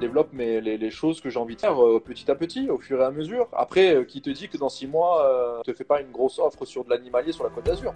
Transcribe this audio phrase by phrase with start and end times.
[0.00, 3.00] développe mes, les, choses que j'ai envie de faire euh, petit à petit, au fur
[3.00, 3.46] et à mesure.
[3.52, 6.38] Après, euh, qui te dit que dans six mois, euh, te fais pas une grosse
[6.40, 7.94] offre sur de l'animalier sur la Côte d'Azur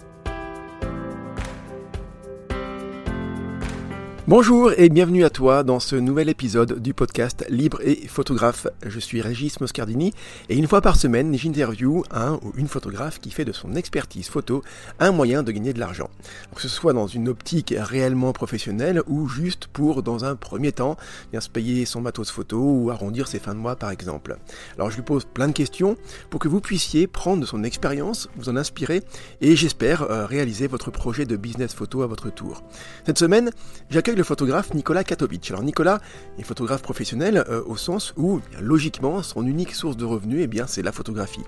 [4.27, 8.67] Bonjour et bienvenue à toi dans ce nouvel épisode du podcast Libre et photographe.
[8.87, 10.15] Je suis Régis Moscardini
[10.49, 14.29] et une fois par semaine, j'interview un ou une photographe qui fait de son expertise
[14.29, 14.63] photo
[14.99, 16.09] un moyen de gagner de l'argent.
[16.55, 20.96] Que ce soit dans une optique réellement professionnelle ou juste pour, dans un premier temps,
[21.30, 24.38] bien se payer son matos photo ou arrondir ses fins de mois par exemple.
[24.77, 25.98] Alors je lui pose plein de questions
[26.30, 29.02] pour que vous puissiez prendre de son expérience, vous en inspirer
[29.43, 32.62] et j'espère euh, réaliser votre projet de business photo à votre tour.
[33.04, 33.51] Cette semaine,
[33.91, 35.50] j'accueille le photographe Nicolas Katovic.
[35.50, 36.00] Alors Nicolas
[36.38, 40.66] est photographe professionnel euh, au sens où, logiquement, son unique source de revenus, eh bien,
[40.66, 41.42] c'est la photographie.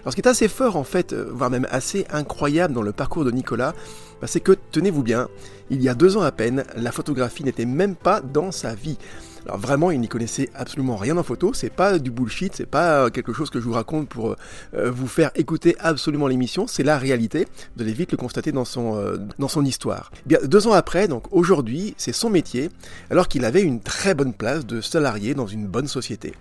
[0.00, 2.92] Alors ce qui est assez fort en fait, euh, voire même assez incroyable dans le
[2.92, 3.74] parcours de Nicolas,
[4.20, 5.28] bah, c'est que, tenez-vous bien,
[5.70, 8.98] il y a deux ans à peine, la photographie n'était même pas dans sa vie.
[9.46, 13.04] Alors vraiment, il n'y connaissait absolument rien en photo, c'est pas du bullshit, c'est pas
[13.04, 14.34] euh, quelque chose que je vous raconte pour
[14.74, 17.46] euh, vous faire écouter absolument l'émission, c'est la réalité.
[17.76, 20.10] Vous allez vite le constater dans son, euh, dans son histoire.
[20.24, 22.70] Eh bien, deux ans après, donc aujourd'hui, c'est son métier,
[23.08, 26.34] alors qu'il avait une très bonne place de salarié dans une bonne société.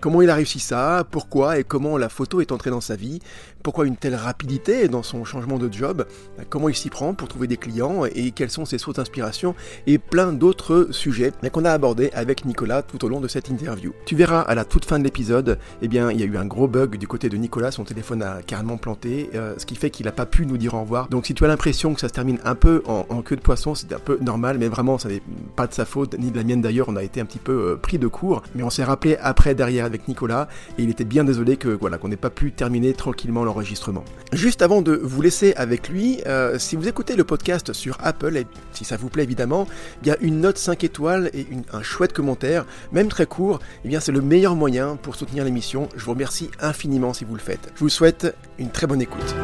[0.00, 1.06] Comment il a réussi ça?
[1.10, 1.58] Pourquoi?
[1.58, 3.20] Et comment la photo est entrée dans sa vie?
[3.62, 6.06] Pourquoi une telle rapidité dans son changement de job?
[6.48, 9.54] Comment il s'y prend pour trouver des clients Et quelles sont ses sources d'inspiration
[9.86, 13.92] Et plein d'autres sujets qu'on a abordés avec Nicolas tout au long de cette interview.
[14.06, 16.46] Tu verras à la toute fin de l'épisode, eh bien, il y a eu un
[16.46, 19.90] gros bug du côté de Nicolas, son téléphone a carrément planté, euh, ce qui fait
[19.90, 21.08] qu'il n'a pas pu nous dire au revoir.
[21.08, 23.40] Donc si tu as l'impression que ça se termine un peu en, en queue de
[23.40, 25.22] poisson, c'est un peu normal, mais vraiment, ça n'est
[25.56, 27.72] pas de sa faute, ni de la mienne d'ailleurs, on a été un petit peu
[27.72, 31.04] euh, pris de court, mais on s'est rappelé après derrière avec Nicolas et il était
[31.04, 33.44] bien désolé que voilà qu'on n'ait pas pu terminer tranquillement
[34.32, 38.36] Juste avant de vous laisser avec lui, euh, si vous écoutez le podcast sur Apple
[38.36, 39.66] et si ça vous plaît évidemment,
[40.02, 43.80] il y a une note 5 étoiles et un chouette commentaire, même très court, et
[43.86, 45.88] eh bien c'est le meilleur moyen pour soutenir l'émission.
[45.96, 47.72] Je vous remercie infiniment si vous le faites.
[47.74, 49.34] Je vous souhaite une très bonne écoute.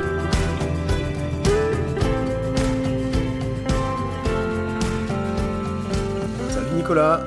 [6.50, 7.24] Salut Nicolas.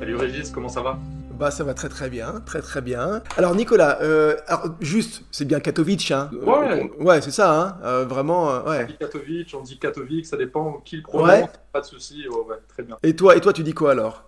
[0.00, 0.98] Salut Régis, comment ça va?
[1.36, 3.22] Bah ça va très très bien, très très bien.
[3.36, 8.04] Alors Nicolas, euh, alors, juste, c'est bien Katowice, hein Ouais, ouais c'est ça, hein euh,
[8.04, 8.86] vraiment, euh, On ouais.
[8.86, 11.46] dit Katowice, on dit Katowice, ça dépend qui le prononce, Ouais.
[11.72, 12.96] pas de souci, ouais, ouais, très bien.
[13.02, 14.24] Et toi, et toi, tu dis quoi alors?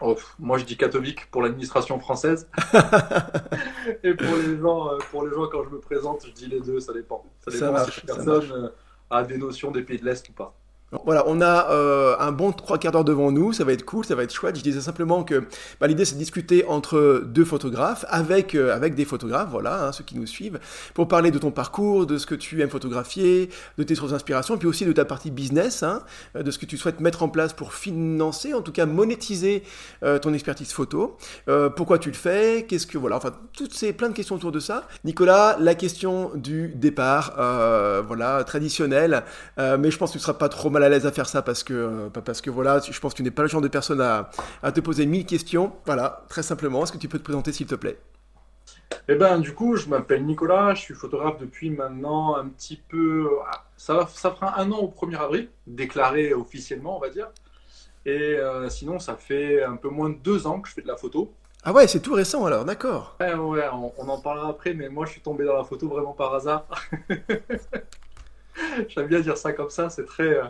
[0.00, 2.48] Oh, moi je dis Katowice pour l'administration française.
[4.04, 6.60] Et pour les gens, euh, pour les gens quand je me présente, je dis les
[6.60, 7.24] deux, ça dépend.
[7.40, 8.68] Ça Ça dépend marche, si personne euh,
[9.10, 10.54] a des notions des pays de l'Est ou pas.
[11.04, 14.06] Voilà, on a euh, un bon trois quarts d'heure devant nous, ça va être cool,
[14.06, 14.56] ça va être chouette.
[14.56, 15.44] Je disais simplement que
[15.80, 19.92] bah, l'idée c'est de discuter entre deux photographes, avec, euh, avec des photographes, voilà, hein,
[19.92, 20.58] ceux qui nous suivent,
[20.94, 24.56] pour parler de ton parcours, de ce que tu aimes photographier, de tes sources d'inspiration,
[24.56, 26.04] puis aussi de ta partie business, hein,
[26.36, 29.64] euh, de ce que tu souhaites mettre en place pour financer, en tout cas monétiser
[30.22, 31.16] ton expertise photo.
[31.76, 32.64] Pourquoi tu le fais?
[32.68, 34.86] Qu'est-ce que voilà, enfin toutes ces plein de questions autour de ça.
[35.04, 37.34] Nicolas, la question du départ,
[38.06, 39.24] voilà, traditionnelle,
[39.56, 41.62] mais je pense que tu seras pas trop mal à l'aise à faire ça parce
[41.64, 44.00] que euh, parce que voilà, je pense que tu n'es pas le genre de personne
[44.00, 44.30] à,
[44.62, 45.72] à te poser mille questions.
[45.86, 47.98] Voilà, très simplement, est-ce que tu peux te présenter s'il te plaît?
[49.08, 53.30] Eh ben, du coup, je m'appelle Nicolas, je suis photographe depuis maintenant un petit peu.
[53.50, 57.28] ah, Ça, ça fera un an au 1er avril, déclaré officiellement, on va dire.
[58.06, 60.88] Et euh, sinon, ça fait un peu moins de deux ans que je fais de
[60.88, 61.34] la photo.
[61.62, 63.16] Ah ouais, c'est tout récent alors, d'accord.
[63.20, 65.88] Ouais, ouais, on, on en parlera après, mais moi, je suis tombé dans la photo
[65.88, 66.66] vraiment par hasard.
[68.88, 70.40] J'aime bien dire ça comme ça, c'est très.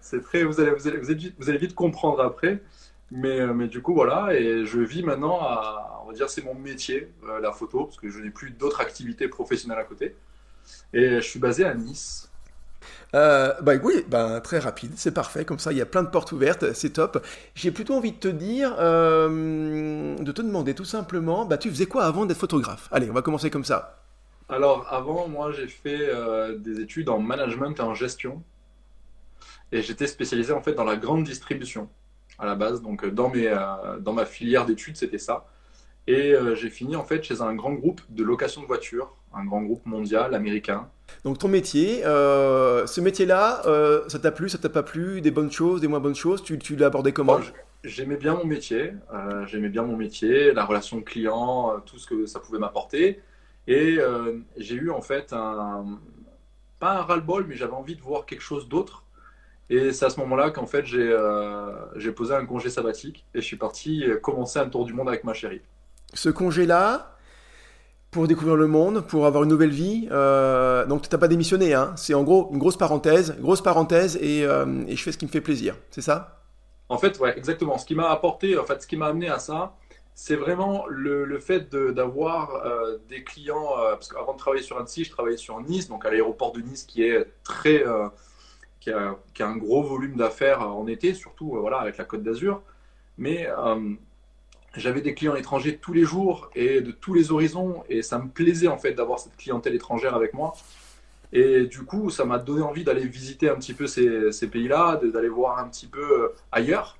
[0.00, 0.44] C'est très.
[0.44, 2.62] Vous allez, vous, allez, vous, allez vite, vous allez vite comprendre après.
[3.10, 6.02] Mais, euh, mais du coup, voilà, et je vis maintenant à.
[6.04, 8.80] On va dire, c'est mon métier, euh, la photo, parce que je n'ai plus d'autres
[8.80, 10.14] activités professionnelles à côté.
[10.92, 12.30] Et je suis basé à Nice.
[13.14, 16.08] Euh, bah oui, bah, très rapide, c'est parfait, comme ça il y a plein de
[16.08, 17.24] portes ouvertes, c'est top.
[17.54, 21.86] J'ai plutôt envie de te dire, euh, de te demander tout simplement, bah tu faisais
[21.86, 22.88] quoi avant d'être photographe?
[22.90, 24.02] Allez, on va commencer comme ça.
[24.48, 28.42] Alors, avant, moi, j'ai fait euh, des études en management et en gestion.
[29.72, 31.88] Et j'étais spécialisé en fait dans la grande distribution
[32.38, 32.82] à la base.
[32.82, 35.46] Donc, euh, dans, mes, euh, dans ma filière d'études, c'était ça.
[36.06, 39.44] Et euh, j'ai fini en fait chez un grand groupe de location de voitures, un
[39.44, 40.88] grand groupe mondial américain.
[41.24, 43.62] Donc ton métier, euh, ce métier-là,
[44.08, 46.58] ça t'a plu, ça t'a pas plu, des bonnes choses, des moins bonnes choses, tu,
[46.58, 47.40] tu l'as abordé comment?
[47.84, 48.92] J'aimais bien mon métier,
[49.46, 53.20] j'aimais bien mon métier, la relation client, tout ce que ça pouvait m'apporter.
[53.66, 53.98] Et
[54.56, 55.98] j'ai eu en fait un,
[56.78, 59.04] pas un ras-le-bol, mais j'avais envie de voir quelque chose d'autre.
[59.68, 63.40] Et c'est à ce moment-là qu'en fait j'ai euh, j'ai posé un congé sabbatique et
[63.40, 65.60] je suis parti commencer un tour du monde avec ma chérie.
[66.14, 67.16] Ce congé-là,
[68.12, 71.94] pour découvrir le monde, pour avoir une nouvelle vie, euh, donc t'as pas démissionné, hein
[71.96, 75.26] c'est en gros une grosse parenthèse, grosse parenthèse, et, euh, et je fais ce qui
[75.26, 76.44] me fait plaisir, c'est ça?
[76.88, 77.78] En fait, ouais, exactement.
[77.78, 79.74] Ce qui m'a apporté, en fait, ce qui m'a amené à ça,
[80.14, 82.62] c'est vraiment le, fait d'avoir
[83.08, 86.52] des clients, parce qu'avant de travailler sur Annecy, je travaillais sur Nice, donc à l'aéroport
[86.52, 87.84] de Nice qui est très,
[88.86, 92.22] qui a, qui, a, un gros volume d'affaires en été, surtout voilà, avec la Côte
[92.22, 92.62] d'Azur.
[93.18, 93.48] Mais
[94.76, 98.28] j'avais des clients étrangers tous les jours et de tous les horizons, et ça me
[98.28, 100.52] plaisait en fait d'avoir cette clientèle étrangère avec moi.
[101.32, 105.00] Et du coup, ça m'a donné envie d'aller visiter un petit peu ces, ces pays-là,
[105.02, 106.98] d'aller voir un petit peu euh, ailleurs.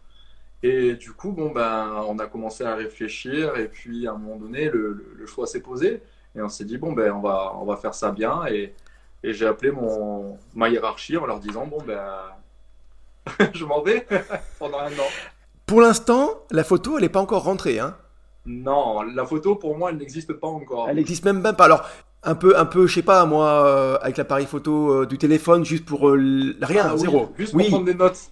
[0.65, 4.37] Et du coup, bon, ben, on a commencé à réfléchir, et puis à un moment
[4.37, 6.00] donné, le, le, choix s'est posé,
[6.35, 8.44] et on s'est dit, bon, ben, on va, on va faire ça bien.
[8.47, 8.75] Et,
[9.26, 12.00] et j'ai appelé mon, ma hiérarchie en leur disant, bon, ben,
[13.52, 14.06] je m'en vais
[14.61, 15.11] pendant un an.
[15.67, 17.81] Pour l'instant, la photo, elle n'est pas encore rentrée.
[17.81, 17.96] Hein
[18.46, 20.88] non, la photo, pour moi, elle n'existe pas encore.
[20.88, 21.64] Elle n'existe même pas.
[21.64, 21.84] Alors,
[22.23, 25.64] un peu, un peu, je sais pas, moi, euh, avec l'appareil photo euh, du téléphone,
[25.64, 27.32] juste pour euh, rien, ah zéro.
[27.37, 28.31] juste pour prendre des notes.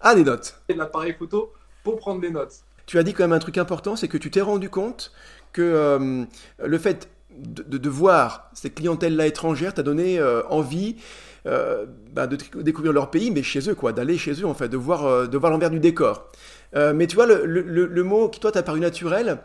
[0.00, 0.60] Ah, des notes.
[0.68, 1.52] Et l'appareil photo
[1.82, 2.54] pour prendre des notes.
[2.86, 5.12] Tu as dit quand même un truc important, c'est que tu t'es rendu compte
[5.52, 6.26] que
[6.58, 7.08] le fait
[7.38, 10.96] de, voir cette clientèle-là étrangère t'a donné envie
[11.44, 14.76] bah, de découvrir leur pays, mais chez eux, quoi, d'aller chez eux, en fait, de
[14.76, 16.30] voir, de voir l'envers du décor.
[16.74, 19.38] Euh, mais tu vois, le, le, mot qui toi t'a paru naturel,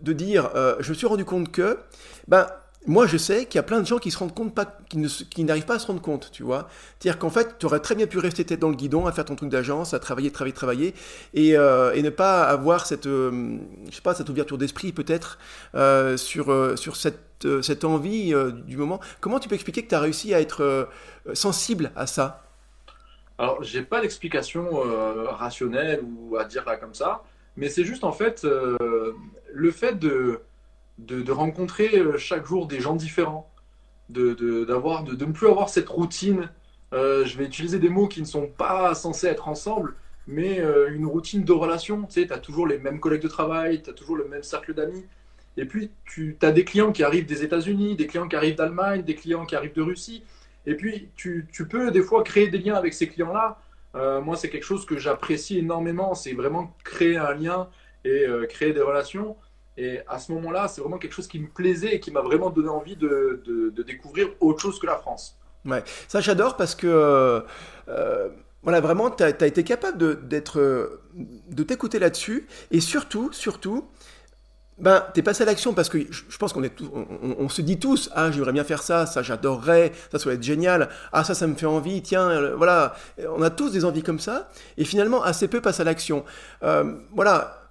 [0.00, 1.78] de dire euh, je me suis rendu compte que,
[2.28, 2.46] ben,
[2.86, 5.44] moi je sais qu'il y a plein de gens qui se rendent compte pas, qui,
[5.44, 6.68] n'arrivent pas à se rendre compte, tu vois.
[6.98, 9.24] C'est-à-dire qu'en fait, tu aurais très bien pu rester tête dans le guidon, à faire
[9.24, 10.94] ton truc d'agence, à travailler, travailler, travailler,
[11.34, 13.58] et, euh, et ne pas avoir cette, je
[13.90, 15.38] sais pas, cette ouverture d'esprit peut-être
[16.16, 18.34] sur, sur cette, cette envie
[18.66, 19.00] du moment.
[19.20, 20.88] Comment tu peux expliquer que tu as réussi à être
[21.34, 22.42] sensible à ça?
[23.42, 27.24] Alors, j'ai pas d'explication euh, rationnelle ou à dire là comme ça,
[27.56, 29.16] mais c'est juste en fait euh,
[29.52, 30.40] le fait de,
[30.98, 33.50] de, rencontrer euh, chaque jour des gens différents,
[34.08, 36.50] de, de, de, ne plus avoir cette routine.
[36.92, 39.94] je vais utiliser des mots qui ne sont pas censés être ensemble,
[40.26, 40.60] mais
[40.90, 42.04] une routine de relation.
[42.04, 44.42] Tu sais, tu as toujours les mêmes collègues de travail, tu as toujours le même
[44.42, 45.04] cercle d'amis.
[45.56, 49.02] Et puis, tu as des clients qui arrivent des États-Unis, des clients qui arrivent d'Allemagne,
[49.02, 50.22] des clients qui arrivent de Russie.
[50.66, 53.58] Et puis, tu, peux des fois créer des liens avec ces clients-là.
[53.94, 56.14] Euh, moi, c'est quelque chose que j'apprécie énormément.
[56.14, 57.68] C'est vraiment créer un lien
[58.04, 59.36] et euh, créer des relations.
[59.76, 62.50] Et à ce moment-là, c'est vraiment quelque chose qui me plaisait et qui m'a vraiment
[62.50, 65.38] donné envie de, découvrir autre chose que la France.
[65.64, 66.86] Ouais, ça j'adore parce que
[67.88, 68.28] euh,
[68.62, 72.46] voilà, vraiment, tu as, été capable de, de t'écouter là-dessus.
[72.70, 73.88] Et surtout, surtout,
[74.78, 76.62] ben, t'es passé à l'action parce que je pense qu'on
[77.38, 81.24] on, se dit tous, ah, j'aimerais bien faire ça, ça j'adorerais, ça ça génial, ah,
[81.24, 82.94] ça, ça me fait envie, tiens, euh, voilà.
[83.28, 84.48] On a tous des envies comme ça,
[84.78, 86.24] et finalement, assez peu passent à l'action.
[86.62, 87.61] Euh, voilà.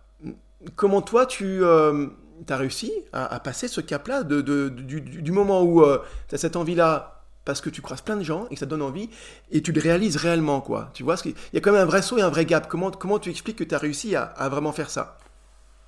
[0.75, 2.07] Comment toi, tu euh,
[2.49, 5.83] as réussi à, passer ce cap-là de, du, moment où
[6.27, 8.69] tu as cette envie-là parce que tu croises plein de gens et que ça te
[8.69, 9.09] donne envie
[9.51, 10.89] et tu le réalises réellement, quoi.
[10.93, 12.67] Tu vois, il y a quand même un vrai saut et un vrai gap.
[12.67, 15.17] Comment, comment tu expliques que tu as réussi à, vraiment faire ça?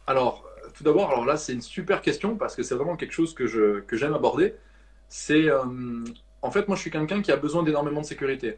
[0.08, 0.44] Alors,
[0.74, 3.46] tout d'abord, alors là, c'est une super question parce que c'est vraiment quelque chose que,
[3.46, 4.56] je, que j'aime aborder.
[5.10, 5.64] C'est, euh,
[6.42, 8.58] en fait, moi, je suis quelqu'un qui a besoin d'énormément de sécurité.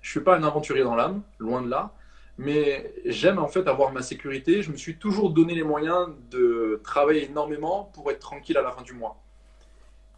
[0.00, 1.92] Je suis pas un aventurier dans l'âme, loin de là,
[2.38, 4.62] mais j'aime en fait avoir ma sécurité.
[4.62, 8.72] Je me suis toujours donné les moyens de travailler énormément pour être tranquille à la
[8.72, 9.22] fin du mois.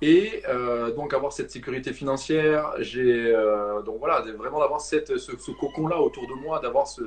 [0.03, 5.51] Et euh, donc avoir cette sécurité financière, j'ai euh, donc voilà, vraiment d'avoir cette, ce,
[5.53, 7.03] cocon-là autour de moi, d'avoir ce,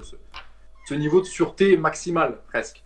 [0.86, 2.84] ce niveau de sûreté maximale presque.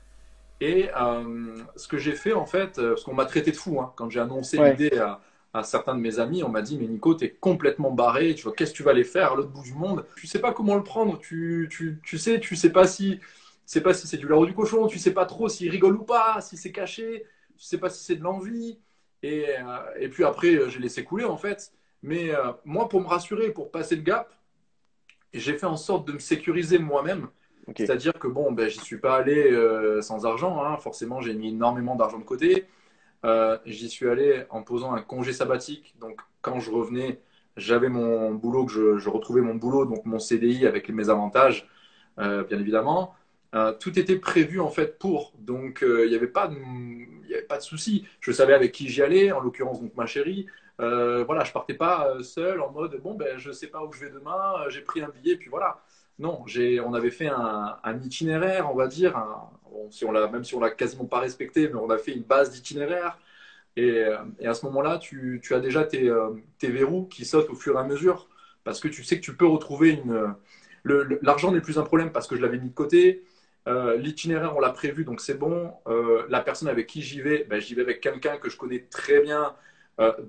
[0.60, 3.93] Et euh, ce que j'ai fait, en fait, parce qu'on m'a traité de fou, hein,
[3.96, 5.22] quand j'ai annoncé l'idée à,
[5.63, 8.72] certains de mes amis, on m'a dit, mais Nico, t'es complètement barré, tu vois, qu'est-ce
[8.72, 10.05] que tu vas aller faire à l'autre bout du monde?
[10.15, 13.20] Tu sais pas comment le prendre, tu, tu, tu sais, tu sais pas si
[13.65, 16.03] c'est pas si c'est du lard du cochon, tu sais pas trop s'il rigole ou
[16.03, 17.25] pas, si c'est caché,
[17.58, 18.79] tu sais pas si c'est de l'envie.
[19.24, 19.63] Et, euh,
[20.00, 21.72] et, puis après, j'ai laissé couler, en fait.
[22.01, 22.31] Mais
[22.65, 24.34] moi, pour me rassurer, pour passer le gap,
[25.34, 27.29] j'ai fait en sorte de me sécuriser moi-même
[27.77, 30.63] c'est-à-dire que bon, ben, j'y suis pas allé euh, sans argent.
[30.63, 30.77] Hein.
[30.77, 32.65] Forcément, j'ai mis énormément d'argent de côté.
[33.25, 35.96] Euh, j'y suis allé en posant un congé sabbatique.
[36.00, 37.22] Donc, quand je revenais,
[37.58, 41.68] j'avais mon boulot, que je, retrouvais mon boulot, donc mon CDI avec mes avantages,
[42.20, 43.16] euh, bien évidemment.
[43.80, 45.34] tout était prévu en fait pour.
[45.40, 46.56] Donc, il n'y avait pas de,
[47.28, 48.06] y avait pas de souci.
[48.22, 50.48] Je savais avec qui j'y allais, en l'occurrence donc ma chérie.
[50.80, 54.12] voilà, je partais pas seul en mode bon ben je sais pas où je vais
[54.12, 55.84] demain, j'ai pris un billet puis voilà.
[56.22, 56.46] Non,
[56.86, 59.20] on avait fait un, itinéraire, on va dire,
[59.90, 62.51] si on même si on l'a quasiment pas respecté, mais on a fait une base
[62.51, 63.18] d'itinéraire.
[63.75, 64.04] Et,
[64.46, 67.84] à ce moment-là, tu, as déjà euh, tes, verrous qui sautent au fur et à
[67.84, 68.30] mesure,
[68.63, 70.36] parce que tu sais que tu peux retrouver une...
[71.24, 73.24] L'argent n'est plus un problème parce que je l'avais mis de côté.
[73.68, 75.74] Euh, l'itinéraire, on l'a prévu, donc c'est bon.
[75.88, 78.86] Euh, la personne avec qui j'y vais, ben, j'y vais avec quelqu'un que je connais
[78.92, 79.56] très bien.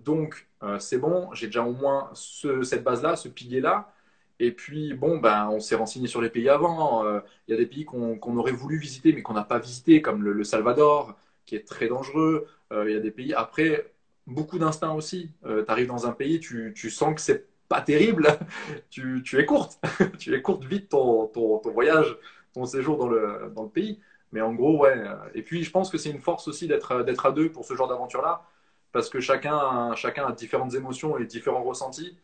[0.04, 3.92] donc c'est bon, j'ai déjà au moins cette base-là, ce pilier-là.
[4.40, 7.04] Et puis, bon, ben, on s'est renseigné sur les pays avant.
[7.48, 10.22] Il y a des pays qu'on aurait voulu visiter, mais qu'on n'a pas visité, comme
[10.22, 12.46] le, Salvador, qui est très dangereux.
[12.72, 13.34] Il y a des pays.
[13.34, 13.92] Après,
[14.26, 15.30] beaucoup d'instinct aussi.
[15.44, 18.26] tu arrives dans un pays, tu, tu sens que c'est pas terrible.
[18.90, 19.78] tu, tu es courte.
[20.18, 22.16] tu es courte vite ton, ton, ton, voyage,
[22.52, 24.00] ton séjour dans le, dans le pays.
[24.32, 25.04] Mais en gros, ouais.
[25.34, 26.92] Et puis, je pense que c'est une force aussi d'être
[27.26, 28.46] à deux pour ce genre d'aventure-là
[28.92, 32.16] parce que chacun, chacun a différentes émotions et différents ressentis.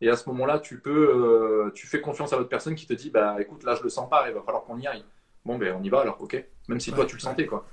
[0.00, 2.92] Et à ce moment-là, tu peux, euh, tu fais confiance à l'autre personne qui te
[2.92, 5.04] dit, bah écoute, là je le sens pas, il va falloir qu'on y aille.
[5.44, 6.44] Bon, ben on y va alors, ok.
[6.68, 7.64] Même si toi tu le sentais, quoi.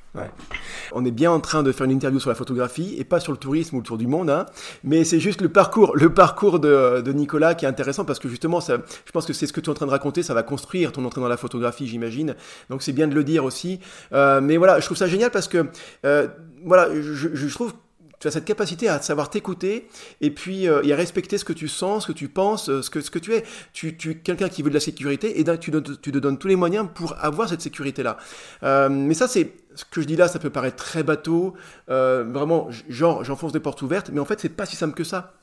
[0.94, 3.34] On est bien en train de faire une interview sur la photographie et pas sur
[3.34, 4.46] le tourisme ou le tour du monde, hein.
[4.86, 8.29] mais c'est juste le parcours, le parcours de, de, Nicolas qui est intéressant parce que
[8.29, 10.34] justement, ça, je pense que c'est ce que tu es en train de raconter, ça
[10.34, 12.36] va construire ton entrée dans la photographie, j'imagine.
[12.70, 13.82] Donc c'est bien de le dire aussi.
[14.13, 15.65] Euh, mais voilà, je trouve ça génial parce que
[16.05, 16.29] euh,
[16.63, 17.74] voilà, je, je trouve
[18.25, 19.88] tu as cette capacité à savoir t'écouter
[20.20, 22.89] et puis euh, à respecter ce que tu sens, ce que tu penses, euh, ce
[22.89, 23.44] que, ce que tu es.
[23.72, 26.48] Tu, tu es quelqu'un qui veut de la sécurité et tu, tu te donnes tous
[26.48, 28.17] les moyens pour avoir cette sécurité-là.
[28.63, 31.53] Euh, mais ça, c'est ce que je dis là, ça peut paraître très bateau,
[31.88, 35.34] vraiment, genre, j'enfonce des portes ouvertes, mais en fait, c'est pas si simple que ça.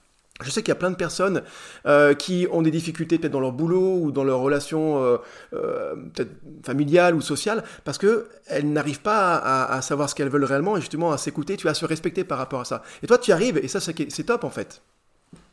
[0.40, 1.42] Je sais qu'il y a plein de personnes
[1.86, 5.18] euh, qui ont des difficultés peut-être dans leur boulot ou dans leur relation euh,
[5.52, 6.32] euh, peut-être
[6.64, 10.80] familiale ou sociale parce que elles n'arrivent pas à, savoir ce qu'elles veulent réellement et
[10.80, 12.82] justement à s'écouter, tu vas se respecter par rapport à ça.
[13.02, 14.82] Et toi, tu y arrives et ça, c'est top en fait.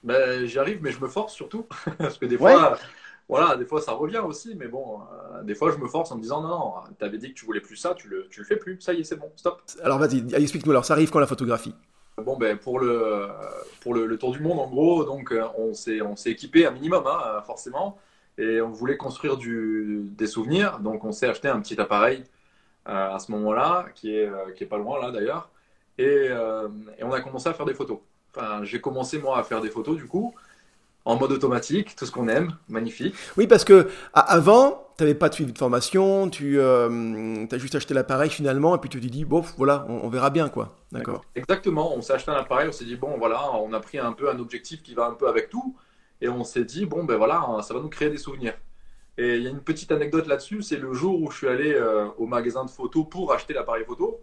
[0.03, 1.67] Ben, J'y arrive, mais je me force surtout
[1.97, 2.77] parce que des fois,
[3.27, 5.01] voilà, des fois ça revient aussi, mais bon,
[5.43, 7.45] des fois je me force en me disant non, non, tu avais dit que tu
[7.45, 9.61] voulais plus ça, tu le, tu le fais plus, ça y est, c'est bon, stop.
[9.83, 10.71] Alors vas-y, explique-nous.
[10.71, 11.75] Alors ça arrive quand la photographie?
[12.25, 13.29] Bon, ben, pour le,
[13.81, 17.41] pour le, tour du monde, en gros, donc, euh, on s'est équipé un minimum, hein,
[17.45, 17.97] forcément,
[18.37, 20.79] et on voulait construire des souvenirs.
[20.79, 22.23] Donc, on s'est acheté un petit appareil
[22.87, 25.49] euh, à ce moment-là, qui est, euh, qui est pas loin, là, d'ailleurs.
[25.97, 26.27] Et,
[26.97, 27.99] et, on a commencé à faire des photos.
[28.35, 30.33] Enfin, j'ai commencé, moi, à faire des photos, du coup
[31.09, 33.15] en mode automatique, tout ce qu'on aime, magnifique.
[33.35, 37.73] Oui, parce que avant, tu n'avais pas de suivi de formation, tu euh, as juste
[37.73, 40.75] acheté l'appareil finalement, et puis tu te dis, bon, voilà, on, verra bien, quoi.
[40.91, 41.25] D'accord.
[41.33, 44.11] Exactement, on s'est acheté un appareil, on s'est dit, bon, voilà, on a pris un
[44.11, 45.75] peu un objectif qui va un peu avec tout,
[46.21, 48.53] et on s'est dit, bon, ben voilà, ça va nous créer des souvenirs.
[49.17, 51.73] Et il y a une petite anecdote là-dessus, c'est le jour où je suis allé
[51.73, 54.21] euh, au magasin de photos pour acheter l'appareil photo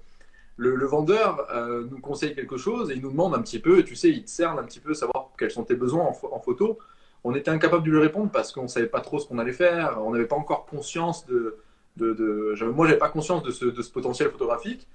[0.56, 3.94] le, vendeur euh, nous conseille quelque chose et il nous demande un petit peu, tu
[3.94, 6.78] sais, il te cerne un petit peu savoir quels sont tes besoins en, photo.
[7.24, 9.52] On était incapable de lui répondre parce qu'on ne savait pas trop ce qu'on allait
[9.52, 11.58] faire, on n'avait pas encore conscience de.
[11.96, 14.88] de, moi, j'avais pas conscience de ce, de ce, potentiel photographique.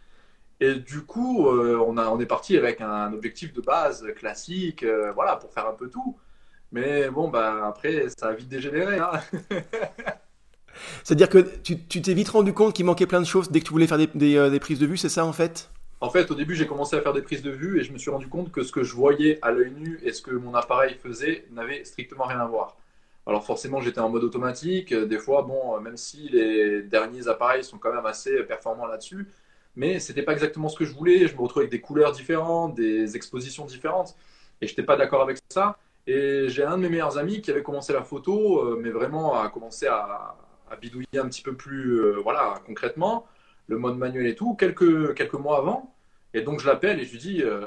[0.60, 4.84] Et du coup, euh, on, a, on est parti avec un objectif de base classique,
[4.84, 6.16] euh, voilà, pour faire un peu tout.
[6.72, 9.00] Mais bon, bah, après, ça a vite dégénéré.
[9.00, 9.12] Hein
[11.04, 13.72] C'est-à-dire que tu t'es vite rendu compte qu'il manquait plein de choses dès que tu
[13.72, 15.70] voulais faire des, euh, prises de vue, c'est ça en fait?
[16.02, 17.98] En fait, au début, j'ai commencé à faire des prises de vue et je me
[18.00, 20.56] suis rendu compte que ce que je voyais à l'œil nu et ce que mon
[20.56, 22.76] appareil faisait n'avait strictement rien à voir.
[23.28, 24.94] Alors forcément, j'étais en mode automatique.
[24.96, 29.28] Des fois, bon, même si les derniers appareils sont quand même assez performants là-dessus,
[29.76, 31.28] mais c'était pas exactement ce que je voulais.
[31.28, 34.16] Je me retrouvais avec des couleurs différentes, des expositions différentes,
[34.60, 35.78] et je n'étais pas d'accord avec ça.
[36.08, 39.40] Et j'ai un de mes meilleurs amis qui avait commencé la photo, euh, mais vraiment
[39.40, 40.36] a commencé à,
[40.70, 43.28] à bidouiller un petit peu plus euh, voilà, concrètement,
[43.68, 45.94] le mode manuel et tout, quelques, quelques mois avant.
[46.34, 47.66] Et donc je l'appelle et je lui dis, euh,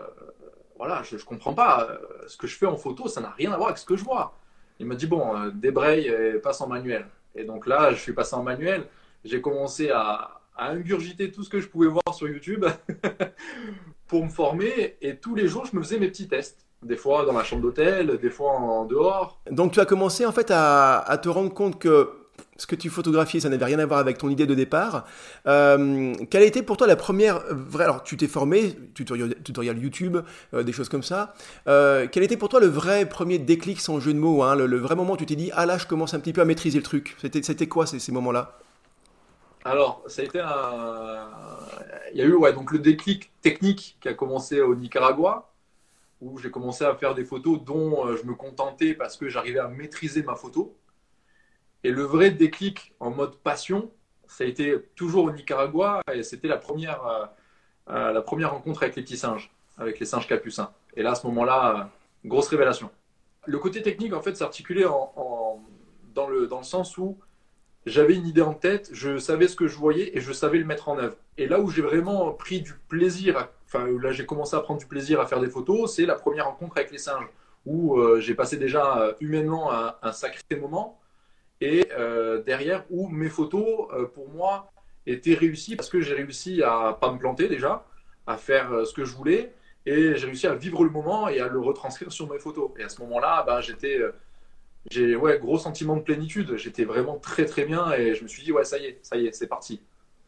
[0.76, 3.52] voilà, je ne comprends pas, euh, ce que je fais en photo, ça n'a rien
[3.52, 4.36] à voir avec ce que je vois.
[4.80, 7.06] Il m'a dit, bon, débraye et passe en manuel.
[7.36, 8.84] Et donc là, je suis passé en manuel,
[9.24, 12.64] j'ai commencé à, à ingurgiter tout ce que je pouvais voir sur YouTube
[14.08, 14.96] pour me former.
[15.00, 16.66] Et tous les jours, je me faisais mes petits tests.
[16.82, 19.40] Des fois dans la chambre d'hôtel, des fois en dehors.
[19.50, 22.23] Donc tu as commencé en fait à te rendre compte que
[22.56, 25.06] ce que tu photographiais, ça n'avait rien à voir avec ton idée de départ.
[25.46, 27.84] Euh, quelle a été pour toi la première vraie...
[27.84, 30.18] Alors, tu t'es formé, tutoriel, YouTube,
[30.54, 31.34] euh, des choses comme ça.
[31.66, 34.76] Euh, quel était pour toi le vrai premier déclic sans jeu de mots hein, le,
[34.78, 36.78] vrai moment où tu t'es dit, ah là, je commence un petit peu à maîtriser
[36.78, 38.58] le truc C'était quoi ces, moments-là?
[39.64, 41.26] Alors, ça a été un.
[42.12, 45.50] Il y a eu ouais, donc le déclic technique qui a commencé au Nicaragua,
[46.20, 49.68] où j'ai commencé à faire des photos dont je me contentais parce que j'arrivais à
[49.68, 50.76] maîtriser ma photo.
[51.84, 53.90] Et le vrai déclic en mode passion,
[54.26, 57.26] ça a été toujours au Nicaragua et c'était la première, euh,
[57.90, 60.72] euh, la première rencontre avec les petits singes, avec les singes capucins.
[60.96, 62.90] Et là, à ce moment-là, euh, grosse révélation.
[63.46, 65.62] Le côté technique, en fait, s'articulait en,
[66.14, 67.18] dans, le, dans le sens où
[67.84, 70.64] j'avais une idée en tête, je savais ce que je voyais et je savais le
[70.64, 71.16] mettre en œuvre.
[71.36, 74.86] Et là où j'ai vraiment pris du plaisir, enfin là j'ai commencé à prendre du
[74.86, 77.28] plaisir à faire des photos, c'est la première rencontre avec les singes,
[77.66, 79.70] où j'ai passé déjà humainement
[80.02, 80.98] un, sacré moment
[81.61, 84.73] et euh, derrière où mes photos, euh, pour moi,
[85.06, 87.84] étaient réussies parce que j'ai réussi à pas me planter déjà,
[88.26, 89.52] à faire euh, ce que je voulais,
[89.87, 92.70] et j'ai réussi à vivre le moment et à le retranscrire sur mes photos.
[92.78, 94.00] Et à ce moment-là, ben, j'étais
[94.90, 96.56] j'ai ouais, gros sentiment de plénitude.
[96.56, 99.16] J'étais vraiment très très bien et je me suis dit, ouais, ça y est, ça
[99.16, 99.80] y est, c'est parti.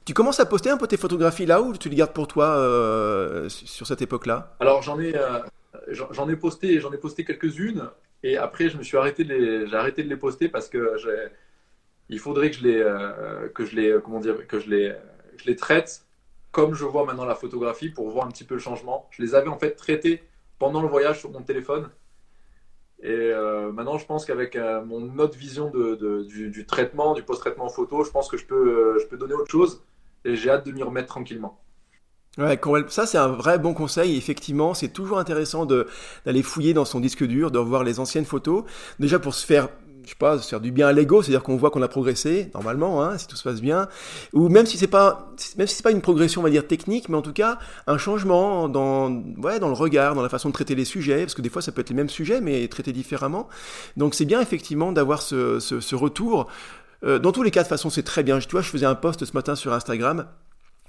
[0.04, 2.56] Tu commences à poster un peu tes photographies là ou tu les gardes pour toi
[2.56, 4.54] euh, sur cette époque-là?
[4.60, 5.40] Alors j'en ai, euh,
[5.88, 7.90] j'en ai posté, j'en ai posté quelques-unes
[8.26, 10.80] et après je me suis arrêté de les, j'ai arrêté de les poster parce que
[12.08, 14.94] il faudrait que je les, euh, que je les, comment dire, que je les,
[15.38, 16.04] je les traite
[16.52, 19.08] comme je vois maintenant la photographie pour voir un petit peu le changement.
[19.10, 20.22] Je les avais en fait traités
[20.58, 21.90] pendant le voyage sur mon téléphone
[23.02, 27.68] et euh, maintenant, je pense qu'avec euh, mon autre vision de, du, traitement, du post-traitement
[27.68, 29.84] photo, je pense que je peux, euh, je peux donner autre chose.
[30.24, 31.60] Et j'ai hâte de m'y remettre tranquillement.
[32.38, 34.16] Ouais, ça c'est un vrai bon conseil.
[34.16, 38.64] Effectivement, c'est toujours intéressant d'aller fouiller dans son disque dur, de revoir les anciennes photos.
[38.98, 39.68] Déjà pour se faire
[40.06, 42.48] je sais pas, se faire du bien à l'ego, c'est-à-dire qu'on voit qu'on a progressé,
[42.54, 43.88] normalement, hein, si tout se passe bien,
[44.32, 47.08] ou même si c'est pas, même si c'est pas une progression, on va dire technique,
[47.08, 50.54] mais en tout cas un changement dans, ouais, dans le regard, dans la façon de
[50.54, 52.92] traiter les sujets, parce que des fois ça peut être les mêmes sujets, mais traités
[52.92, 53.48] différemment.
[53.96, 56.46] Donc c'est bien effectivement d'avoir ce, ce, ce, retour.
[57.02, 58.38] Euh, dans tous les cas, de toute façon, c'est très bien.
[58.38, 60.26] Tu vois, je faisais un post ce matin sur Instagram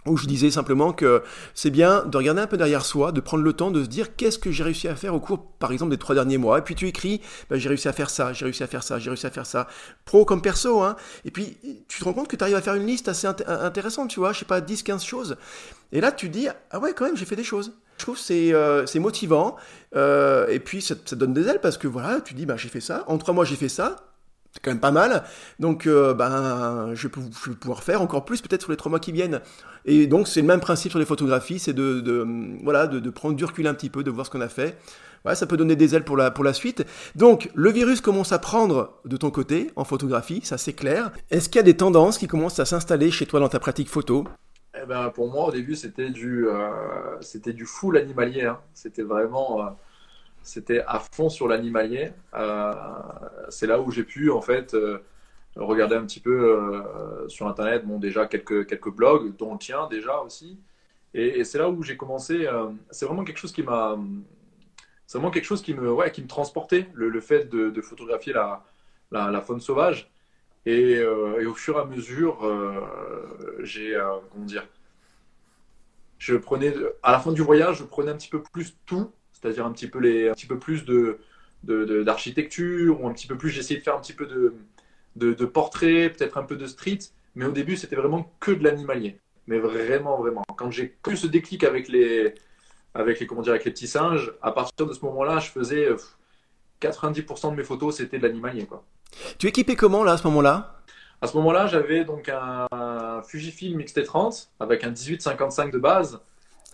[0.07, 1.23] où je disais simplement que
[1.53, 4.15] c'est bien de regarder un peu derrière soi, de prendre le temps de se dire
[4.15, 6.59] qu'est-ce que j'ai réussi à faire au cours, par exemple, des trois derniers mois.
[6.59, 8.99] Et puis tu écris, bah, j'ai réussi à faire ça, j'ai réussi à faire ça,
[8.99, 9.67] j'ai réussi à faire ça,
[10.05, 10.81] pro comme perso.
[10.81, 10.95] Hein.
[11.25, 14.09] Et puis tu te rends compte que tu arrives à faire une liste assez intéressante,
[14.09, 15.37] tu vois, je sais pas, 10, 15 choses.
[15.91, 17.73] Et là tu te dis, ah ouais, quand même, j'ai fait des choses.
[17.97, 19.55] Je trouve c'est euh, c'est motivant
[19.95, 22.79] euh, et puis ça, donne des ailes parce que voilà, tu dis bah j'ai fait
[22.79, 23.95] ça, en trois mois j'ai fait ça,
[24.51, 25.23] c'est quand même pas mal.
[25.59, 29.11] Donc, euh, ben, je vais, pouvoir faire encore plus peut-être sur les trois mois qui
[29.11, 29.41] viennent.
[29.85, 32.25] Et donc, c'est le même principe sur les photographies, c'est de,
[32.63, 34.77] voilà, de, prendre du recul un petit peu, de voir ce qu'on a fait.
[35.33, 36.85] Ça peut donner des ailes pour la, pour la suite.
[37.15, 41.11] Donc, le virus commence à prendre de ton côté en photographie, ça c'est clair.
[41.31, 43.89] Est-ce qu'il y a des tendances qui commencent à s'installer chez toi dans ta pratique
[43.89, 44.25] photo?
[44.81, 46.69] Eh ben, Pour moi, au début, c'était du, euh,
[47.19, 48.45] c'était du full animalier.
[48.45, 48.57] Hein.
[48.73, 49.61] C'était vraiment...
[49.61, 49.69] Euh,
[50.47, 52.11] c'était à fond sur l'animalier.
[52.33, 52.73] Euh,
[53.49, 54.99] c'est là où j'ai pu en fait euh,
[55.57, 59.87] regarder un petit peu euh, sur internet, bon déjà quelques quelques blogs, dont le tien
[59.89, 60.57] déjà aussi.
[61.13, 62.47] Et, c'est là où j'ai commencé.
[62.91, 63.97] c'est vraiment quelque chose qui m'a,
[65.07, 68.63] c'est vraiment quelque chose qui me, ouais, qui me transportait, le, fait de, photographier la,
[69.11, 70.11] la, faune sauvage.
[70.65, 72.37] Et, au fur et à mesure,
[73.63, 73.97] j'ai,
[74.31, 74.67] comment dire,
[76.19, 79.65] je prenais, à la fin du voyage, je prenais un petit peu plus tout c'est-à-dire
[79.65, 81.19] un petit peu les, un petit peu plus de
[81.63, 83.49] d'architecture ou un petit peu plus.
[83.49, 84.53] J'essayais de faire un petit peu de,
[85.15, 86.99] de, de portrait, peut-être un peu de street,
[87.35, 90.43] mais au début c'était vraiment que de l'animalier, mais vraiment vraiment.
[90.55, 92.33] Quand j'ai plus ce déclic avec les
[92.93, 95.89] avec les comment dire avec les petits singes, à partir de ce moment-là, je faisais
[96.81, 98.83] 90% de mes photos c'était de l'animalier quoi.
[99.39, 100.73] Tu équipais comment là à ce moment-là?
[101.19, 106.19] À ce moment-là, j'avais donc un Fujifilm X-T30 avec un 18-55 de base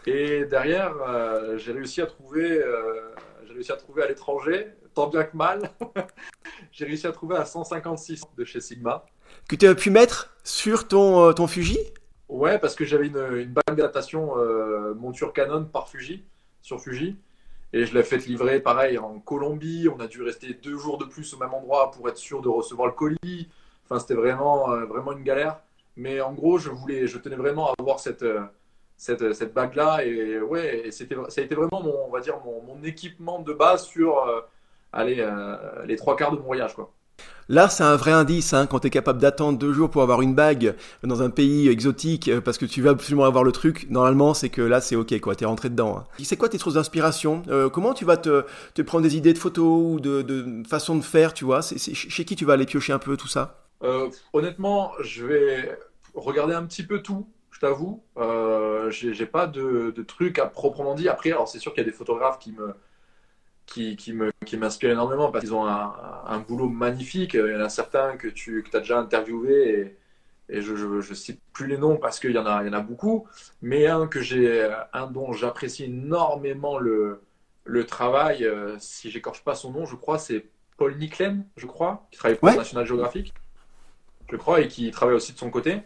[0.05, 3.13] et derrière, euh, j'ai réussi à trouver, euh,
[3.47, 5.71] j'ai réussi à trouver à l'étranger, tant bien que mal,
[6.71, 9.05] j'ai réussi à trouver à 156 de chez Sigma.
[9.47, 11.79] Que tu as pu mettre sur ton, euh, ton Fuji?
[12.27, 14.35] Ouais, parce que j'avais une, une bague d'adaptation
[14.95, 16.23] monture Canon par Fuji,
[16.61, 17.17] sur Fuji.
[17.73, 19.87] Et je l'ai fait livrer pareil en Colombie.
[19.93, 22.49] On a dû rester deux jours de plus au même endroit pour être sûr de
[22.49, 23.49] recevoir le colis.
[23.83, 25.59] Enfin, c'était vraiment, vraiment une galère.
[25.95, 28.25] Mais en gros, je voulais, je tenais vraiment à avoir cette,
[28.97, 30.05] cette, cette bague-là.
[30.05, 33.53] Et ouais, c'était, ça a été vraiment mon, on va dire, mon, mon équipement de
[33.53, 34.41] base sur euh,
[34.91, 36.73] allez, euh, les trois quarts de mon voyage.
[36.73, 36.91] Quoi.
[37.49, 40.21] Là, c'est un vrai indice hein, quand tu es capable d'attendre deux jours pour avoir
[40.21, 43.87] une bague dans un pays exotique euh, parce que tu veux absolument avoir le truc.
[43.89, 45.35] Normalement, c'est que là, c'est ok, quoi.
[45.35, 45.97] T'es rentré dedans.
[45.97, 46.23] Hein.
[46.23, 47.43] C'est quoi tes sources d'inspiration?
[47.73, 51.03] Comment tu vas te, te, prendre des idées de photos ou de, de façon de
[51.03, 51.61] faire, tu vois?
[51.61, 53.59] C'est, Chez qui tu vas aller piocher un peu tout ça?
[54.31, 55.77] Honnêtement, je vais
[56.15, 57.27] regarder un petit peu tout
[57.63, 58.03] t'avoue.
[58.17, 61.07] Euh, j'ai pas de, de trucs à proprement dit.
[61.07, 62.75] Après, alors c'est sûr qu'il y a des photographes qui me
[63.65, 65.93] qui, qui me qui m'inspirent énormément parce qu'ils ont un,
[66.27, 67.35] un, boulot magnifique.
[67.35, 69.95] Il y en a certains que tu que as déjà interviewé
[70.49, 72.69] et, et je, je, cite plus les noms parce qu'il y en a il y
[72.69, 73.27] en a beaucoup.
[73.61, 77.21] Mais un que j'ai un dont j'apprécie énormément le
[77.63, 78.43] le travail.
[78.43, 80.45] Euh, si j'écorche pas son nom, je crois c'est
[80.75, 83.33] Paul Nicklem, je crois, qui travaille pour National Geographic,
[84.29, 85.81] je crois, et qui travaille aussi de son côté.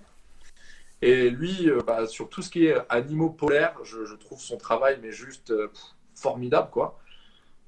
[1.02, 5.00] Et lui, euh, bah, sur tout ce qui est animaux polaires, je, trouve son travail
[5.02, 5.70] mais juste euh,
[6.16, 7.00] formidable, quoi.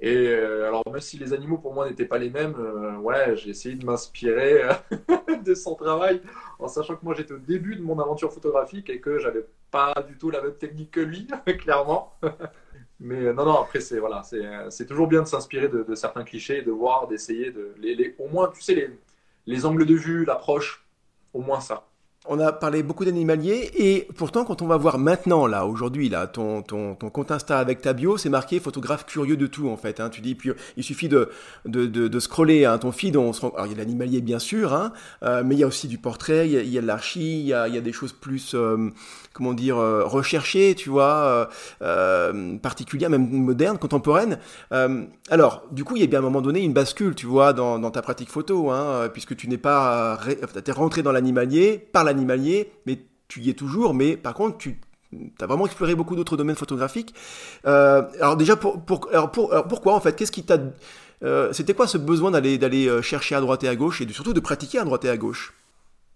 [0.02, 2.56] Et euh, alors, même si les animaux pour moi n'étaient pas les mêmes,
[3.02, 4.64] ouais, j'ai essayé de m'inspirer
[5.46, 6.22] de son travail,
[6.60, 9.94] en sachant que moi j'étais au début de mon aventure photographique et que j'avais pas
[10.08, 11.28] du tout la même technique que lui,
[11.60, 12.14] clairement.
[13.02, 16.72] Mais non, non, après, c'est voilà, c'est toujours bien de s'inspirer de, certains clichés, de
[16.72, 17.74] voir, d'essayer de.
[18.20, 18.90] Au moins, tu sais, les,
[19.46, 20.86] les angles de vue, l'approche,
[21.34, 21.89] au moins ça.
[22.30, 26.28] On a parlé beaucoup d'animaliers et pourtant quand on va voir maintenant là aujourd'hui là
[26.28, 29.78] ton, ton, ton compte Insta avec ta bio c'est marqué photographe curieux de tout en
[29.78, 30.10] fait hein.
[30.10, 31.30] tu dis puis il suffit de
[31.66, 33.50] de, de, scroller hein, ton feed on se rend...
[33.50, 35.98] alors il y a l'animalier bien sûr hein, euh, mais il y a aussi du
[35.98, 38.54] portrait il y a, de l'archi il y a, il y a des choses plus
[38.54, 38.90] euh,
[39.34, 41.50] comment dire euh, recherchées tu vois
[42.62, 44.38] particulières même modernes contemporaines
[45.30, 47.54] alors du coup il y a bien à un moment donné une bascule tu vois
[47.54, 50.20] dans, ta pratique photo hein, puisque tu n'es pas
[50.64, 54.58] t'es rentré dans l'animalier par l'animalier animalier, mais tu y es toujours, mais par contre,
[54.58, 54.80] tu
[55.40, 57.14] as vraiment exploré beaucoup d'autres domaines photographiques.
[57.66, 60.58] Euh, alors déjà, pourquoi en fait Qu'est-ce qui t'a...
[61.22, 64.08] Euh, c'était quoi ce besoin d'aller, d'aller euh, chercher à droite et à gauche et
[64.10, 65.54] surtout de pratiquer à droite et à gauche?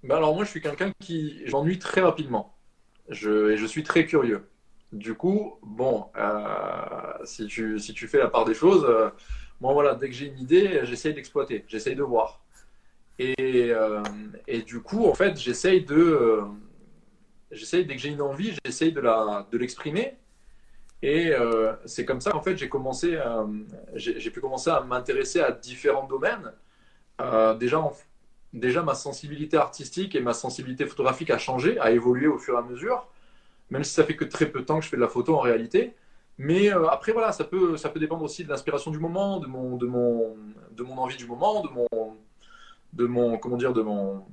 [0.04, 1.42] Ben Alors moi, je suis quelqu'un qui...
[1.46, 2.54] J'ennuie très rapidement.
[3.10, 4.48] Je, suis très curieux.
[4.92, 6.08] Du coup, bon,
[7.26, 8.88] si, tu, si tu fais la part des choses,
[9.60, 12.44] moi voilà, dès que j'ai une idée, j'essaye d'exploiter, j'essaye de voir.
[13.20, 13.36] Et,
[13.72, 14.04] euh,
[14.48, 15.96] et, du coup, en fait, j'essaye de.
[15.96, 16.42] Euh,
[17.52, 20.18] j'essaye, dès que j'ai une envie, j'essaye de, la, de l'exprimer.
[21.02, 23.20] Et euh, c'est comme ça qu'en fait, j'ai commencé,
[23.94, 26.52] j'ai, pu commencer à m'intéresser à différents domaines.
[27.60, 27.84] déjà,
[28.54, 32.58] déjà, ma sensibilité artistique et ma sensibilité photographique a changé, a évolué au fur et
[32.58, 33.08] à mesure,
[33.70, 35.36] même si ça fait que très peu de temps que je fais de la photo
[35.36, 35.96] en réalité.
[36.38, 39.78] Mais après, voilà, ça peut, ça peut dépendre aussi de l'inspiration du moment, de mon,
[39.78, 40.36] de, mon,
[40.72, 41.88] de mon envie du moment, de mon,
[42.94, 44.26] de mon, comment dire, de mon,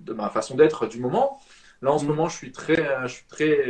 [0.00, 1.40] de ma façon d'être du moment.
[1.82, 2.08] Là, en ce mm.
[2.08, 3.64] moment, je suis très, je suis très,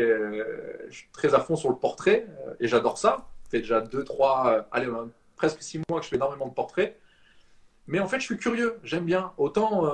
[0.88, 3.28] je suis très à fond sur le portrait euh, et j'adore ça.
[3.44, 6.46] Ça fait déjà deux, trois, euh, allez, euh, presque six mois que je fais énormément
[6.46, 6.98] de portraits.
[7.86, 8.78] Mais en fait, je suis curieux.
[8.82, 9.32] J'aime bien.
[9.38, 9.90] Autant,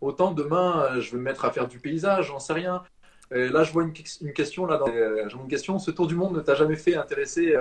[0.00, 2.82] autant demain, je vais me mettre à faire du paysage, j'en sais rien.
[3.30, 4.78] là, je vois une, question là.
[4.78, 5.78] Dans, une question.
[5.78, 7.54] Ce tour du monde ne t'a jamais fait intéresser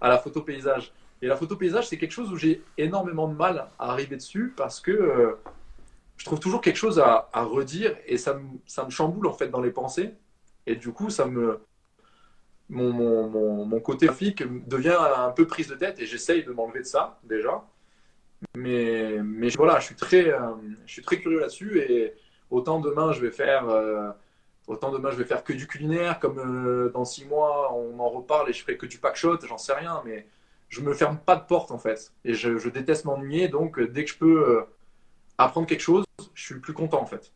[0.00, 3.34] à la photo paysage et la photo paysage, c'est quelque chose où j'ai énormément de
[3.34, 5.38] mal à arriver dessus parce que euh,
[6.16, 9.48] je trouve toujours quelque chose à, redire et ça me, ça me, chamboule en fait
[9.48, 10.14] dans les pensées.
[10.66, 11.60] Et du coup, ça me,
[12.68, 16.80] mon, mon, mon, côté graphique devient un peu prise de tête et j'essaye de m'enlever
[16.80, 17.64] de ça déjà.
[18.56, 20.54] Mais, mais voilà, je suis très, euh,
[20.86, 22.14] je suis très curieux là-dessus et
[22.50, 23.68] autant demain je vais faire.
[23.68, 24.10] Euh,
[24.66, 28.50] autant demain je vais faire que du culinaire, comme dans six mois on en reparle
[28.50, 30.26] et je ferai que du pack shot, j'en sais rien, mais
[30.72, 32.12] je me ferme pas de porte en fait.
[32.24, 34.62] Et je, déteste m'ennuyer, donc euh, dès que je peux euh,
[35.36, 37.30] apprendre quelque chose, je suis plus content en fait.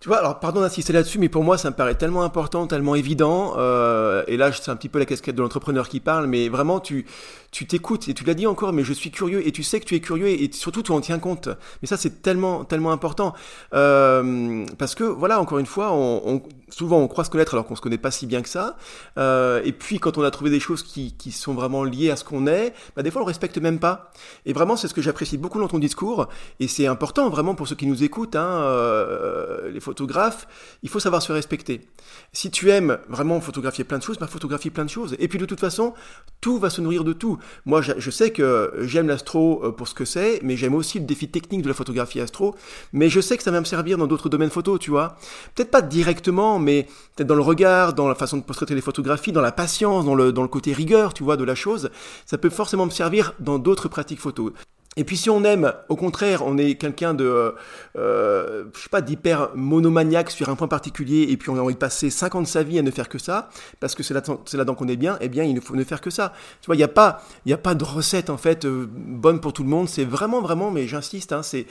[0.00, 2.94] Tu vois, alors pardon d'insister là-dessus, mais pour moi ça me paraît tellement important, tellement
[2.94, 3.54] évident.
[3.56, 6.78] Euh, et là, c'est un petit peu la casquette de l'entrepreneur qui parle, mais vraiment
[6.78, 7.04] tu
[7.50, 9.86] tu t'écoutes et tu l'as dit encore, mais je suis curieux et tu sais que
[9.86, 11.48] tu es curieux et, surtout tu en tiens compte.
[11.82, 13.34] Mais ça c'est tellement tellement important
[13.74, 17.74] euh, parce que voilà, encore une fois, on, souvent on croit se connaître alors qu'on
[17.74, 18.76] se connaît pas si bien que ça.
[19.16, 22.16] Euh, et puis quand on a trouvé des choses qui qui sont vraiment liées à
[22.16, 24.12] ce qu'on est, bah, des fois on le respecte même pas.
[24.46, 26.28] Et vraiment c'est ce que j'apprécie beaucoup dans ton discours
[26.60, 28.36] et c'est important vraiment pour ceux qui nous écoutent.
[28.36, 30.46] Hein, euh, les photographe,
[30.82, 31.80] il faut savoir se respecter.
[32.34, 35.16] Si tu aimes vraiment photographier plein de choses, bah photographie plein de choses.
[35.18, 35.94] Et puis de toute façon,
[36.42, 37.38] tout va se nourrir de tout.
[37.64, 41.06] Moi, je sais que j'aime l'astro euh, pour ce que c'est, mais j'aime aussi le
[41.06, 42.54] défi technique de la photographie astro.
[42.92, 45.16] Mais je sais que ça va me servir dans d'autres domaines photo, tu vois.
[45.54, 49.32] Peut-être pas directement, mais peut-être dans le regard, dans la façon de portraiter les photographies,
[49.32, 51.90] dans la patience, dans le, dans le côté rigueur, tu vois, de la chose.
[52.26, 54.52] Ça peut forcément me servir dans d'autres pratiques photo.
[54.96, 57.54] Et puis si on aime, au contraire, on est quelqu'un de,
[57.96, 61.74] euh, je sais pas, d'hyper monomaniaque sur un point particulier, et puis on a envie
[61.74, 63.48] de passer 5 ans de sa vie à ne faire que ça,
[63.78, 66.10] parce que c'est là-dedans qu'on est bien, eh bien il ne faut ne faire que
[66.10, 66.32] ça.
[66.60, 69.52] Tu vois, il n'y a pas, a pas de recette en fait euh, bonne pour
[69.52, 69.88] tout le monde.
[69.88, 71.66] C'est vraiment, vraiment, mais j'insiste, hein, c'est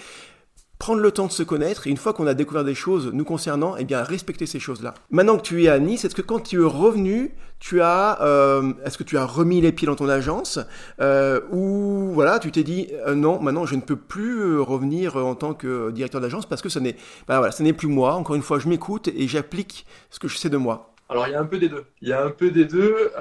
[0.79, 3.23] prendre le temps de se connaître et une fois qu'on a découvert des choses nous
[3.23, 4.93] concernant, eh bien respecter ces choses-là.
[5.09, 8.73] Maintenant que tu es à Nice, est-ce que quand tu es revenu, tu as, euh,
[8.85, 10.59] est-ce que tu as remis les pieds dans ton agence
[11.01, 15.33] euh, ou voilà, tu t'es dit euh, non, maintenant je ne peux plus revenir en
[15.33, 16.95] tant que directeur d'agence parce que ce n'est,
[17.27, 18.13] ben voilà, ce n'est plus moi.
[18.13, 20.93] Encore une fois, je m'écoute et j'applique ce que je sais de moi.
[21.09, 21.85] Alors il y a un peu des deux.
[22.01, 23.11] Il y a un peu des deux.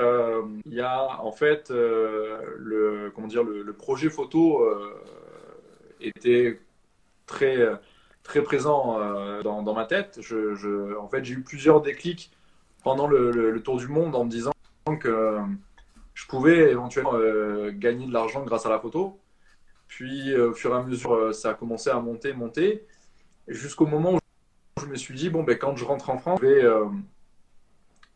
[0.66, 4.66] Il y a en fait le comment dire le projet photo
[6.00, 6.60] était
[7.26, 7.58] très,
[8.26, 10.18] très présent euh, dans, ma tête.
[11.00, 12.32] En fait, j'ai eu plusieurs déclics
[12.82, 14.52] pendant le, tour du monde en me disant
[15.00, 15.38] que
[16.14, 19.20] je pouvais éventuellement euh, gagner de l'argent grâce à la photo.
[19.86, 22.86] Puis, euh, au fur et à mesure, ça a commencé à monter, monter,
[23.46, 24.18] jusqu'au moment où
[24.80, 26.40] je me suis dit, bon, ben, quand je rentre en France,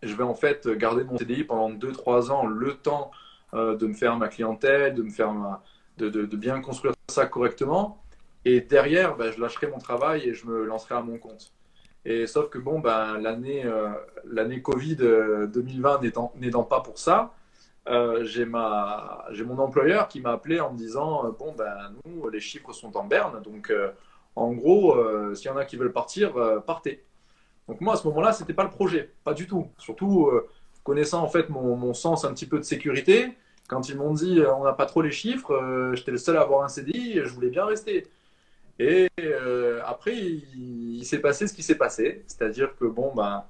[0.03, 3.11] je vais, en fait garder mon CDI pendant 2-3 ans, le temps
[3.53, 5.61] de me faire ma clientèle, de, me faire
[5.99, 8.00] de bien construire ça correctement.
[8.45, 11.53] Et derrière, ben, je lâcherai mon travail et je me lancerai à mon compte.
[12.05, 13.91] Et sauf que bon, ben, l'année euh,
[14.25, 17.35] l'année Covid 2020 euh, n'aidant pas pour ça,
[17.89, 22.73] euh, j'ai mon employeur qui m'a appelé en me disant bon ben nous les chiffres
[22.73, 23.73] sont en berne donc
[24.37, 24.97] En gros,
[25.35, 26.35] s'il y en a qui veulent partir,
[26.67, 27.05] partez.
[27.69, 29.69] Donc moi, à ce moment-là, c'était pas le projet, pas du tout.
[29.79, 30.31] Surtout
[30.85, 33.37] connaissant en fait mon, mon, sens un petit peu de sécurité,
[33.69, 36.65] quand ils m'ont dit on n'a pas trop les chiffres, j'étais le seul à avoir
[36.65, 38.07] un CDI et je voulais bien rester.
[38.81, 39.11] Et
[39.85, 43.45] après, il, s'est passé ce qui s'est passé, c'est-à-dire que bon, ben,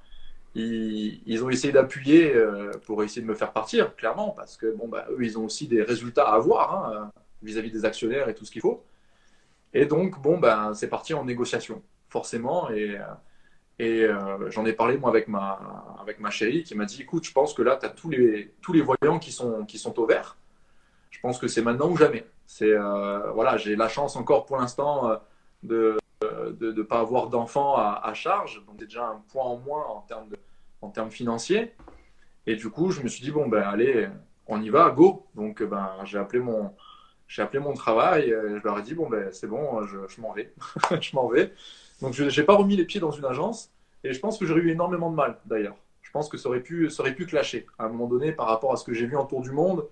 [0.55, 4.87] ils, ont essayé d'appuyer euh, pour essayer de me faire partir, clairement, parce que bon,
[4.87, 8.43] bah, eux, ils ont aussi des résultats à avoir hein, vis-à-vis des actionnaires et tout
[8.45, 8.83] ce qu'il faut.
[9.73, 12.69] Et donc, bon, ben, c'est parti en négociation, forcément.
[12.69, 13.03] Et, euh,
[13.79, 17.23] et euh, j'en ai parlé, moi, avec ma, avec ma chérie, qui m'a dit écoute,
[17.23, 19.97] je pense que là, tu as tous les, tous les voyants qui sont, qui sont
[19.99, 20.37] au vert.
[21.09, 22.25] Je pense que c'est maintenant ou jamais.
[22.53, 22.75] C'est,
[23.33, 25.17] voilà, j'ai la chance encore pour l'instant
[25.63, 28.61] de de ne pas avoir d'enfants à, charge.
[28.67, 30.27] Donc, c'est déjà un point en moins en termes,
[30.81, 31.73] en termes financiers.
[32.45, 34.09] Et du coup, je me suis dit, bon, ben, allez,
[34.47, 35.27] on y va, go.
[35.33, 36.73] Donc, ben, j'ai appelé mon,
[37.25, 38.29] j'ai appelé mon travail.
[38.29, 40.53] je leur ai dit, bon, ben, c'est bon, je, m'en vais.
[41.01, 41.53] je m'en vais.
[42.01, 43.71] Donc, je n'ai pas remis les pieds dans une agence.
[44.03, 45.77] Et je pense que j'aurais eu énormément de mal, d'ailleurs.
[46.01, 48.47] Je pense que ça aurait, pu, ça aurait pu clasher à un moment donné par
[48.47, 49.87] rapport à ce que j'ai vu en tour du monde,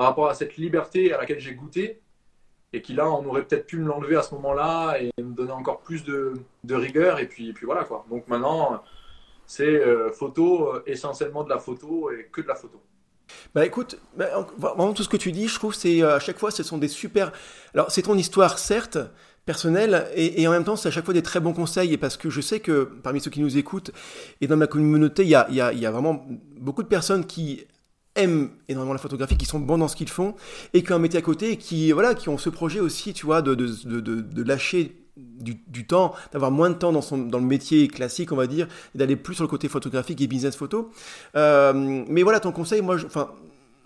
[0.00, 2.00] par rapport à cette liberté à laquelle j'ai goûté
[2.72, 5.52] et qui là, on aurait peut-être pu me l'enlever à ce moment-là et me donner
[5.52, 7.18] encore plus de, rigueur.
[7.18, 8.06] Et puis, puis voilà quoi.
[8.08, 8.82] Donc maintenant,
[9.44, 12.80] c'est euh, photo, euh, essentiellement de la photo et que de la photo.
[13.54, 16.38] Bah écoute, bah, vraiment tout ce que tu dis, je trouve, c'est euh, à chaque
[16.38, 17.30] fois, ce sont des super.
[17.74, 18.96] Alors c'est ton histoire, certes,
[19.44, 22.16] personnelle, et, en même temps, c'est à chaque fois des très bons conseils, et parce
[22.16, 23.90] que je sais que parmi ceux qui nous écoutent
[24.40, 27.66] et dans ma communauté, il y a, y a vraiment beaucoup de personnes qui
[28.22, 30.34] aiment énormément la photographie, qui sont bons dans ce qu'ils font,
[30.74, 33.26] et qui ont un métier à côté, qui, voilà, qui ont ce projet aussi, tu
[33.26, 37.38] vois, de, de, de, lâcher du, du, temps, d'avoir moins de temps dans, son, dans
[37.38, 40.56] le métier classique, on va dire, et d'aller plus sur le côté photographique et business
[40.56, 40.90] photo.
[41.36, 43.30] Euh, mais voilà, ton conseil, moi, enfin,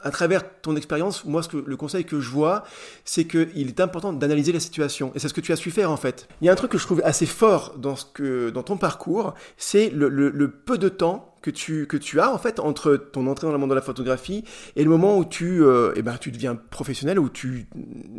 [0.05, 2.65] à travers ton expérience, moi, ce que, le conseil que je vois,
[3.05, 5.11] c'est qu'il est important d'analyser la situation.
[5.15, 6.29] Et c'est ce que tu as su faire, en fait.
[6.43, 8.77] Il y a un truc que je trouve assez fort dans, ce que, dans ton
[8.77, 13.53] parcours, c'est le, peu de temps que tu, as en fait entre ton entrée dans
[13.53, 14.45] le monde de la photographie
[14.77, 17.67] et le moment où tu, euh, eh ben, tu deviens professionnel, où tu,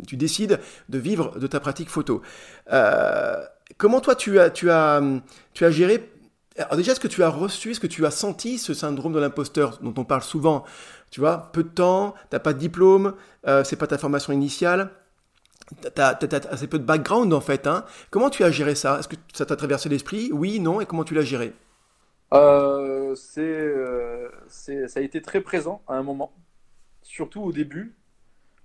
[0.06, 2.22] tu décides de vivre de ta pratique photo.
[2.72, 3.36] Euh,
[3.78, 5.02] comment toi tu as, tu as,
[5.54, 6.08] tu as géré
[6.58, 9.18] alors déjà, est-ce que tu as reçu, est-ce que tu as senti ce syndrome de
[9.18, 10.64] l'imposteur dont on parle souvent?
[11.10, 13.14] Tu vois, peu de temps, t'as pas de diplôme,
[13.46, 14.90] euh, c'est pas ta formation initiale,
[15.94, 17.66] t'as, as, assez peu de background en fait.
[17.66, 17.84] Hein.
[18.10, 18.98] Comment tu as géré ça?
[18.98, 20.30] Est-ce que ça t'a traversé l'esprit?
[20.32, 21.52] Oui, non Et comment tu l'as géré?
[22.34, 26.32] Euh, euh, c'est, ça a été très présent à un moment,
[27.02, 27.94] surtout au début.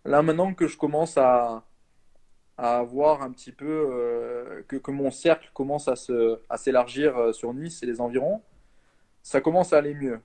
[0.03, 1.63] Là, maintenant que je commence à,
[2.57, 7.33] à voir un petit peu euh, que, que, mon cercle commence à, se, à s'élargir
[7.33, 8.41] sur Nice et les environs,
[9.23, 10.19] ça commence à aller mieux,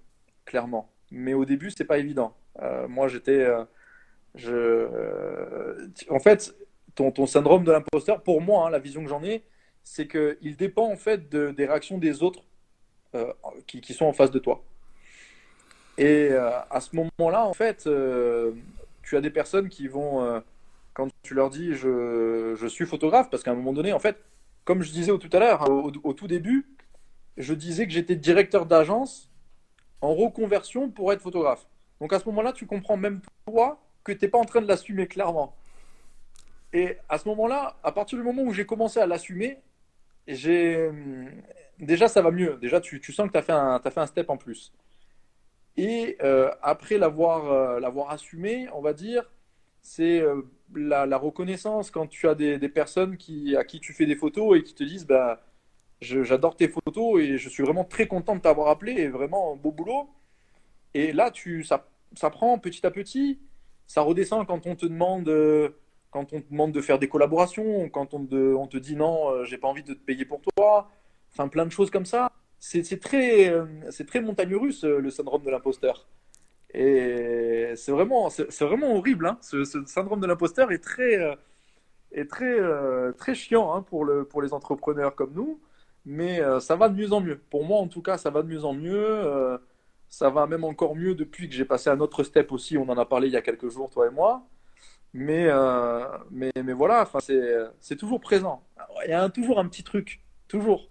[0.45, 0.91] clairement.
[1.11, 2.37] Mais au début, c'est pas évident.
[2.89, 3.47] moi, j'étais.
[4.35, 4.89] je,
[6.11, 6.55] en fait,
[6.95, 9.45] ton, ton syndrome de l'imposteur, pour moi, hein, la vision que j'en ai,
[9.85, 12.43] c'est qu'il dépend en fait de, des réactions des autres
[13.15, 13.33] euh,
[13.69, 14.65] qui, qui, sont en face de toi.
[15.97, 18.53] Et euh, à ce moment-là, en fait, euh,
[19.03, 20.43] tu as des personnes qui vont,
[20.97, 24.17] quand tu leur dis je, je suis photographe, parce qu'à un moment donné, en fait,
[24.65, 26.67] comme je disais tout à l'heure, hein, au, tout début,
[27.37, 29.31] je disais que j'étais directeur d'agence
[30.01, 31.67] en reconversion pour être photographe.
[32.01, 34.67] Donc à ce moment-là, tu comprends même toi que tu n'es pas en train de
[34.67, 35.55] l'assumer clairement.
[36.73, 39.59] Et à ce moment-là, à partir du moment où j'ai commencé à l'assumer,
[40.27, 40.91] j'ai
[41.79, 42.57] déjà, ça va mieux.
[42.57, 44.73] Déjà, tu, tu sens que tu as, as fait un step en plus.
[45.77, 49.31] Et euh, après l'avoir euh, l'avoir assumé, on va dire,
[49.87, 50.43] c'est euh,
[50.75, 54.59] la, la, reconnaissance quand tu as des, personnes qui, à qui tu fais des photos
[54.59, 55.43] et qui te disent bah,
[56.01, 59.73] J'adore tes photos et je suis vraiment très content de t'avoir appelé et vraiment beau
[59.73, 60.11] boulot.
[60.93, 63.41] Et là, tu, ça, ça prend petit à petit,
[63.87, 65.31] ça redescend quand on te demande
[66.11, 69.45] quand on te demande de faire des collaborations, quand on te, on te dit non,
[69.45, 70.91] j'ai pas envie de te payer pour toi,
[71.33, 72.31] enfin plein de choses comme ça.
[72.59, 76.09] C'est très, euh, c'est très montagne russe euh, le syndrome de l'imposteur.
[76.77, 79.27] Et c'est vraiment, c'est vraiment horrible.
[79.27, 79.39] Hein.
[79.41, 81.35] Ce, syndrome de l'imposteur est très, euh,
[82.13, 82.61] est très,
[83.15, 85.61] très chiant hein, pour, le, pour les entrepreneurs comme nous.
[86.05, 87.39] Mais ça va de mieux en mieux.
[87.51, 89.59] Pour moi, en tout cas, ça va de mieux en mieux.
[90.09, 92.79] ça va même encore mieux depuis que j'ai passé un autre step aussi.
[92.79, 94.47] On en a parlé il y a quelques jours, toi et moi.
[95.15, 95.49] Mais,
[96.31, 97.09] mais, mais voilà,
[97.81, 98.63] c'est toujours présent.
[99.05, 100.23] Il y a toujours un petit truc.
[100.49, 100.89] Toujours.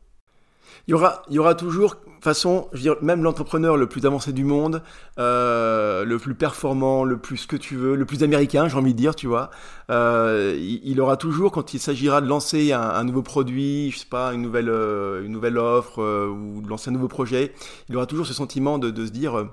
[0.87, 2.67] Il y aura, il y aura toujours, façon,
[3.01, 4.81] même l'entrepreneur le plus avancé du monde,
[5.19, 8.93] euh, le plus performant, le plus ce que tu veux, le plus américain, j'ai envie
[8.93, 9.51] de dire, tu vois,
[9.91, 14.33] euh, il, aura toujours, quand il s'agira de lancer un, nouveau produit, je sais pas,
[14.33, 17.53] une nouvelle, euh, une nouvelle offre ou de lancer un nouveau projet,
[17.89, 19.47] il aura toujours ce sentiment de, de se dire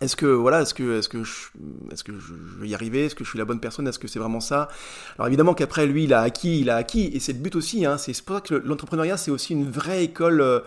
[0.00, 1.34] est-ce que voilà, est-ce que est-ce que je,
[1.92, 3.06] est-ce que je vais y arriver?
[3.06, 3.86] Est-ce que je suis la bonne personne?
[3.86, 4.68] Est-ce que c'est vraiment ça?
[5.16, 7.84] Alors évidemment qu'après lui, il a acquis, il a acquis, et c'est le but aussi.
[7.84, 10.62] Hein, c'est pour ça que l'entrepreneuriat, c'est aussi une vraie école.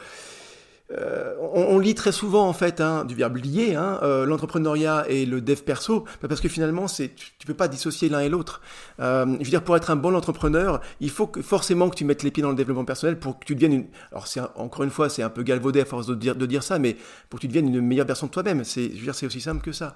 [0.91, 5.25] Euh, on, lit très souvent en fait hein, du verbe lier hein, euh, l'entrepreneuriat et
[5.25, 8.61] le dev perso parce que finalement c'est tu, ne peux pas dissocier l'un et l'autre.
[8.99, 12.21] Euh, je veux dire pour être un bon entrepreneur, il faut forcément que tu mettes
[12.21, 13.85] les pieds dans le développement personnel pour que tu deviennes une.
[14.11, 16.61] Alors c'est encore une fois c'est un peu galvaudé à force de dire de dire
[16.61, 16.95] ça, mais
[17.29, 18.63] pour que tu deviennes une meilleure version de toi-même.
[18.63, 19.95] C'est je veux dire c'est aussi simple que ça.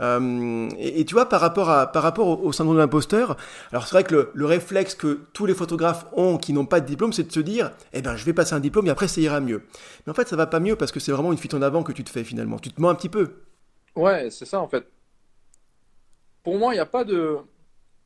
[0.00, 3.36] Et, tu vois, par rapport, à, par rapport au, syndrome de l'imposteur,
[3.70, 6.86] alors c'est vrai que le, réflexe que tous les photographes ont qui n'ont pas de
[6.86, 9.20] diplôme, c'est de se dire, eh ben, je vais passer un diplôme et après ça
[9.20, 9.62] ira mieux.
[10.06, 11.82] Mais en fait, ça va pas mieux parce que c'est vraiment une fuite en avant
[11.82, 12.58] que tu te fais finalement.
[12.58, 13.42] Tu te mens un petit peu.
[13.96, 14.86] Ouais, c'est ça en fait.
[16.42, 17.38] Pour moi, il n'y a pas de,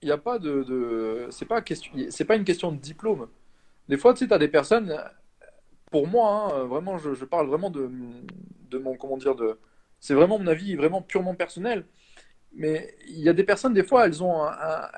[0.02, 3.28] il a pas de, c'est pas une question de diplôme.
[3.88, 4.96] Des fois, tu sais, as des personnes,
[5.90, 7.90] pour moi, hein, vraiment, je, je, parle vraiment de,
[8.70, 9.58] de mon, comment dire, de,
[9.98, 11.84] c'est vraiment mon avis, vraiment purement personnel.
[12.54, 14.46] Mais il y a des personnes, des fois, elles ont,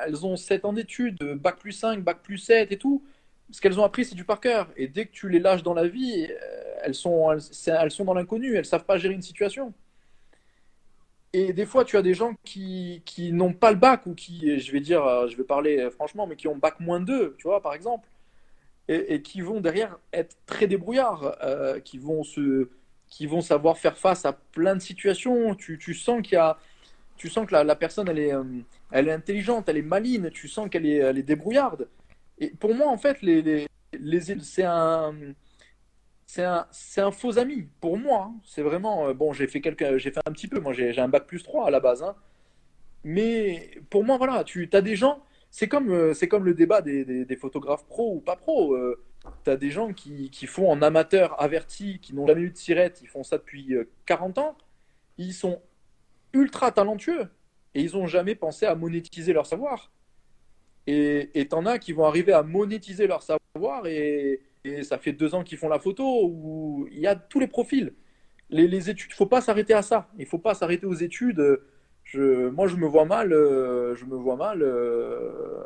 [0.04, 3.02] elles ont 7 ans d'études, bac plus 5, bac plus 7 et tout.
[3.52, 4.68] Ce qu'elles ont appris, c'est du par cœur.
[4.76, 8.14] Et dès que tu les lâches dans la vie, euh, elles sont, elles, sont dans
[8.14, 9.72] l'inconnu, elles savent pas gérer une situation.
[11.32, 14.58] Et des fois, tu as des gens qui, qui n'ont pas le bac ou qui,
[14.58, 17.46] je vais dire, euh, je vais parler franchement, mais qui ont bac moins 2, tu
[17.46, 18.08] vois, par exemple,
[18.90, 22.68] et, qui vont derrière être très débrouillards, euh, qui vont se,
[23.08, 25.54] qui vont savoir faire face à plein de situations.
[25.54, 26.58] Tu, tu sens qu'il y a,
[27.16, 28.42] tu sens que la, la personne elle est, euh,
[28.90, 30.30] elle est intelligente, elle est maline.
[30.30, 31.88] Tu sens qu'elle est, elle est débrouillarde.
[32.59, 35.14] Pour moi, en fait, les, les, les c'est un,
[36.26, 36.66] c'est un,
[36.98, 37.68] un faux ami.
[37.81, 38.40] Pour moi, hein.
[38.44, 39.33] c'est vraiment euh, bon.
[39.33, 40.61] J'ai fait fait un petit peu.
[40.61, 42.03] Moi, j'ai, un bac plus 3 à la base.
[42.03, 42.16] Hein.
[43.05, 45.22] Mais pour moi, voilà, tu as des gens.
[45.50, 48.76] C'est comme, euh, comme le débat des, des, photographes pro ou pas pro
[49.44, 52.57] tu as des gens qui, qui, font en amateur averti, qui n'ont jamais eu de
[52.57, 53.74] sirette, ils font ça depuis
[54.07, 54.59] 40 euh, ans,
[55.18, 55.61] ils sont
[56.33, 57.29] ultra talentueux
[57.74, 59.90] et ils n'ont jamais pensé à monétiser leur savoir.
[60.90, 64.40] Et t'en as qui vont arriver à monétiser leur savoir et,
[64.83, 67.94] ça fait deux ans qu'ils font la photo, où il y a tous les profils.
[68.50, 70.09] Les, les études, faut pas s'arrêter à ça.
[70.18, 71.42] Il faut pas s'arrêter aux études.
[72.05, 75.64] Je, moi, je me vois mal, euh, je me vois mal euh,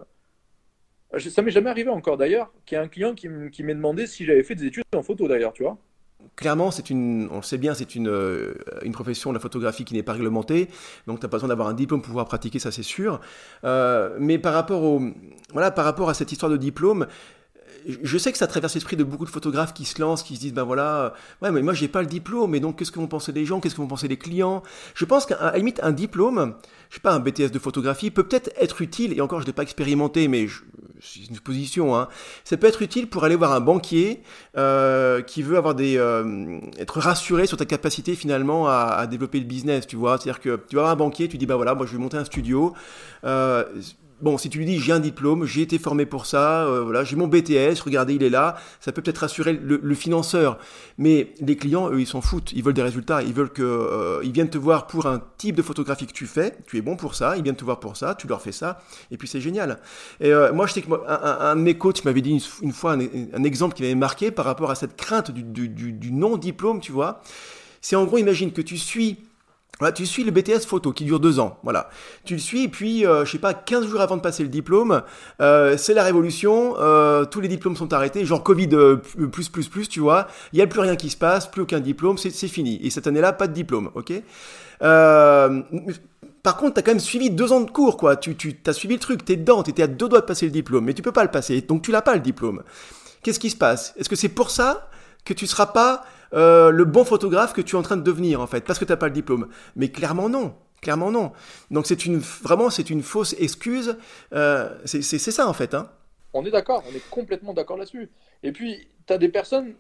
[1.19, 4.25] ça m'est jamais arrivé encore d'ailleurs, qu'il y ait un client qui m'ait demandé si
[4.25, 5.79] j'avais fait des études en photo d'ailleurs, tu vois.
[6.37, 9.85] Clairement, c'est une, on le sait bien, c'est une, euh, une profession de la photographie
[9.85, 10.69] qui n'est pas réglementée,
[11.07, 13.21] donc tu n'as pas besoin d'avoir un diplôme pour pouvoir pratiquer, ça c'est sûr.
[13.65, 15.03] Euh, mais par rapport, au,
[15.53, 17.07] voilà, par rapport à cette histoire de diplôme,
[17.87, 20.41] je sais que ça traverse l'esprit de beaucoup de photographes qui se lancent, qui se
[20.41, 23.07] disent, ben voilà, ouais, mais moi j'ai pas le diplôme, mais donc qu'est-ce que vont
[23.07, 24.63] penser les gens, qu'est-ce que vont penser les clients?
[24.95, 26.55] Je pense qu'à limite, un diplôme,
[26.95, 29.53] je sais pas, un BTS de photographie peut peut-être être utile, et encore je l'ai
[29.53, 30.47] pas expérimenté, mais
[31.01, 32.07] c'est une position, hein,
[32.45, 34.23] ça peut être utile pour aller voir un banquier
[34.57, 39.41] euh, qui veut avoir des, euh, être rassuré sur ta capacité finalement à, à développer
[39.41, 41.75] le business, tu vois, c'est-à-dire que tu vas voir un banquier, tu dis, bah voilà,
[41.75, 42.75] moi je vais monter un studio,
[43.25, 43.65] euh,
[44.21, 47.05] bon, si tu lui dis j'ai un diplôme, j'ai été formé pour ça, euh, voilà,
[47.05, 50.59] j'ai mon BTS, regardez, il est là, ça peut peut-être rassurer le, financeur.
[50.99, 54.21] Mais les clients, eux, ils s'en foutent, ils veulent des résultats, ils veulent que, euh,
[54.25, 56.97] ils viennent te voir pour un type de photographie que tu fais, tu es bon
[56.97, 59.41] pour ça, ils viennent te voir pour ça, tu leur fais ça, et puis c'est
[59.41, 59.79] génial.
[60.21, 63.45] Et euh, moi, je sais que un, de mes coachs m'avait dit une, fois un,
[63.45, 67.23] exemple qui m'avait marqué par rapport à cette crainte du, du non-diplôme, tu vois.
[67.81, 69.19] C'est en gros, imagine que tu suis
[69.95, 71.59] tu suis le BTS photo qui dure deux ans.
[71.63, 71.89] Voilà.
[72.25, 74.49] Tu le suis et puis, euh, je sais pas, 15 jours avant de passer le
[74.49, 75.03] diplôme,
[75.41, 79.69] euh, c'est la révolution, euh, tous les diplômes sont arrêtés, genre Covid euh, plus plus
[79.69, 80.29] plus, tu vois.
[80.53, 82.81] Il n'y a plus rien qui se passe, plus aucun diplôme, c'est fini.
[82.83, 84.13] Et cette année-là, pas de diplôme, ok?
[84.81, 88.17] Par contre, tu as quand même suivi deux ans de cours, quoi.
[88.17, 90.53] Tu, tu as suivi le truc, t'es dedans, t'étais à deux doigts de passer le
[90.53, 92.63] diplôme, mais tu peux pas le passer, donc tu l'as pas le diplôme.
[93.23, 93.95] Qu'est-ce qui se passe?
[93.97, 94.89] Est-ce que c'est pour ça
[95.25, 98.41] que tu seras pas euh, le bon photographe que tu es en train de devenir
[98.41, 99.49] en fait, parce que tu n'as pas le diplôme.
[99.77, 100.55] Mais clairement non.
[100.81, 101.33] Clairement non.
[101.71, 103.97] Donc c'est une vraiment c'est une fausse excuse.
[104.33, 105.75] Euh, c'est ça en fait.
[105.75, 105.91] Hein.
[106.35, 108.11] On est d'accord, on est complètement d'accord là-dessus.
[108.43, 109.75] Et puis tu as des personnes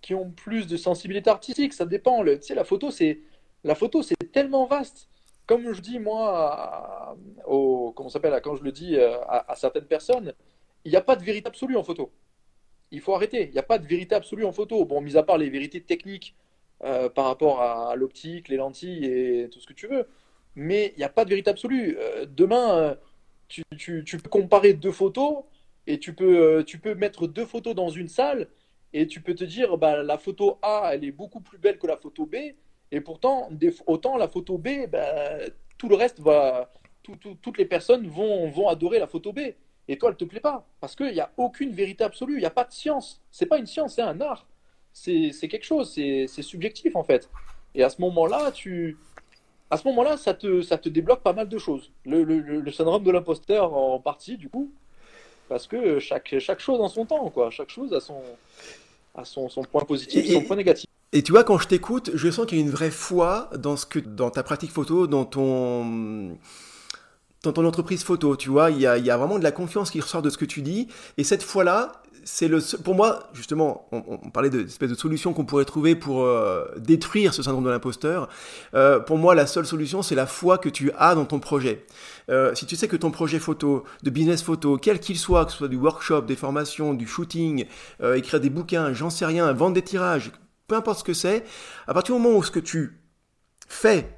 [0.00, 2.24] qui ont plus de sensibilité artistique, ça dépend.
[2.40, 3.20] Sais, la photo c'est
[3.62, 5.08] la photo c'est tellement vaste.
[5.46, 9.84] Comme je dis moi, au, comment s'appelle quand je le dis euh, à, à certaines
[9.84, 10.32] personnes,
[10.84, 12.10] il n'y a pas de vérité absolue en photo
[12.90, 13.46] il faut arrêter.
[13.46, 14.84] Il n'y a pas de vérité absolue en photo.
[14.84, 16.34] Bon, mis à part les vérités techniques
[16.84, 20.06] euh, par rapport à, l'optique, les lentilles et tout ce que tu veux.
[20.54, 21.96] Mais il n'y a pas de vérité absolue.
[21.98, 22.94] Euh, demain, euh,
[23.76, 25.44] tu, peux comparer deux photos
[25.86, 28.48] et tu peux, tu peux mettre deux photos dans une salle
[28.92, 31.86] et tu peux te dire bah, la photo A, elle est beaucoup plus belle que
[31.86, 32.36] la photo B.
[32.92, 33.48] Et pourtant,
[33.86, 35.38] autant la photo B, bah,
[35.76, 36.72] tout le reste va.
[37.02, 39.40] toutes les personnes vont, vont adorer la photo B
[39.88, 40.66] et toi, elle te plaît pas.
[40.80, 43.20] Parce qu'il n'y a aucune vérité absolue, il n'y a pas de science.
[43.30, 44.46] C'est pas une science, c'est un art.
[44.92, 47.28] C'est quelque chose, c'est subjectif en fait.
[47.74, 48.96] Et à ce moment-là, tu,
[49.70, 51.90] à ce moment-là, ça te, ça te débloque pas mal de choses.
[52.04, 54.72] Le, le, le syndrome de l'imposteur en partie, du coup,
[55.48, 57.50] parce que chaque, chaque chose en son temps, quoi.
[57.50, 58.22] Chaque chose a son,
[59.14, 60.86] a son, son point positif et, son point négatif.
[61.12, 63.76] Et tu vois, quand je t'écoute, je sens qu'il y a une vraie foi dans,
[63.76, 66.36] ce que, dans ta pratique photo, dans ton,
[67.46, 68.36] dans ton entreprise photo.
[68.36, 70.62] Tu vois, il y, a, vraiment de la confiance qui ressort de ce que tu
[70.62, 70.88] dis.
[71.16, 71.92] Et cette foi-là,
[72.24, 76.24] c'est le pour moi justement on, parlait de espèce de solution qu'on pourrait trouver pour
[76.24, 78.28] euh, détruire ce syndrome de l'imposteur
[78.74, 81.86] euh, pour moi la seule solution c'est la foi que tu as dans ton projet
[82.28, 85.52] euh, si tu sais que ton projet photo de business photo quel qu'il soit que
[85.52, 87.66] ce soit du workshop des formations du shooting
[88.02, 90.32] écrire des bouquins j'en sais rien vendre des tirages
[90.66, 91.44] peu importe ce que c'est
[91.86, 92.98] à partir du moment où ce que tu
[93.68, 94.16] fais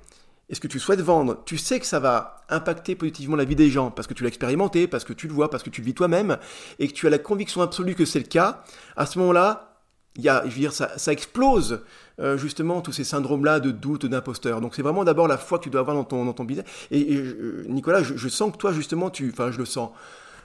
[0.49, 3.57] et ce que tu souhaites vendre, tu sais que ça va impacter positivement la vie
[3.57, 5.81] des gens parce que tu l'as expérimenté, parce que tu le vois, parce que tu
[5.81, 6.39] le vis toi-même,
[6.79, 8.63] et que tu as la conviction absolue que c'est le cas,
[8.97, 9.77] à ce moment-là,
[10.17, 11.83] il y a, je veux dire, ça, ça explose
[12.21, 14.61] euh, justement tous ces syndromes-là de doute, d'imposteur.
[14.61, 16.67] Donc c'est vraiment d'abord la foi que tu dois avoir dans ton, dans ton business.
[16.91, 17.23] Et,
[17.69, 19.91] Nicolas, je, sens que toi justement, tu, enfin je le sens.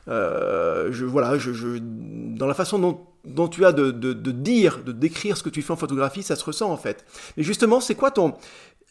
[0.09, 4.91] Euh, je, voilà, dans la façon dont, dont tu as de, de, de, dire, de
[4.91, 7.05] décrire ce que tu fais en photographie, ça se ressent en fait.
[7.37, 8.35] Mais justement, c'est quoi ton,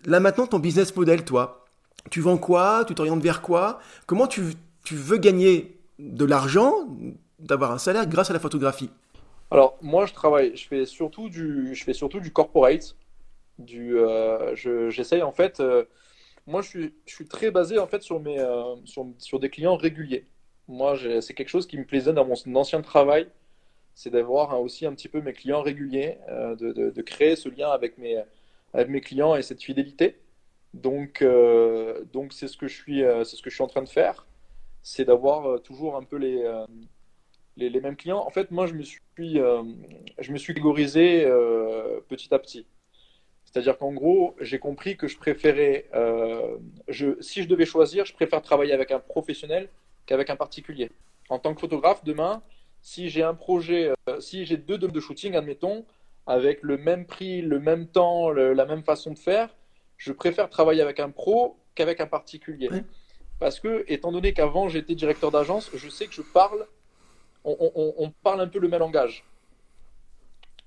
[0.05, 1.62] Là maintenant, ton business model, toi,
[2.11, 2.85] tu vends quoi?
[2.87, 3.81] Tu t'orientes vers quoi?
[4.07, 4.43] Comment tu,
[4.91, 6.89] veux gagner de l'argent,
[7.39, 8.91] d'avoir un salaire grâce à la photographie?
[9.51, 12.97] Alors moi, je travaille, je fais surtout du, je fais surtout du corporate.
[13.59, 14.55] Du, euh,
[14.91, 15.61] j'essaye en fait.
[15.61, 15.85] Euh,
[16.47, 18.75] moi, je suis, je suis très basé en fait sur mes, euh,
[19.19, 20.27] sur, des clients réguliers.
[20.69, 23.29] Moi, c'est quelque chose qui me plaisait dans mon ancien travail,
[23.95, 27.99] c'est d'avoir aussi un petit peu mes clients réguliers, de, de, créer ce lien avec
[27.99, 28.23] mes
[28.73, 30.22] avec mes clients et cette fidélité.
[30.75, 33.69] Donc, euh, donc c'est ce que je suis, euh, c'est ce que je suis en
[33.69, 34.27] train de faire,
[34.83, 36.51] c'est d'avoir euh, toujours un peu les,
[37.57, 38.25] les, mêmes clients.
[38.27, 41.25] En fait, moi, je me suis, je me suis catégorisé
[42.09, 42.67] petit à petit.
[43.45, 45.89] C'est-à-dire qu'en gros, j'ai compris que je préférais,
[46.89, 49.69] je, si je devais choisir, je préfère travailler avec un professionnel
[50.07, 50.91] qu'avec un particulier.
[51.29, 52.43] En tant que photographe, demain,
[52.81, 55.85] si j'ai un projet, si j'ai deux dômes de shooting, admettons,
[56.27, 59.55] avec le même prix, le même temps, la même façon de faire,
[60.03, 62.69] je préfère travailler avec un pro qu'avec un particulier.
[63.39, 66.67] Parce que, étant donné qu'avant j'étais directeur d'agence, je sais que je parle,
[67.45, 69.25] on, parle un peu le même langage.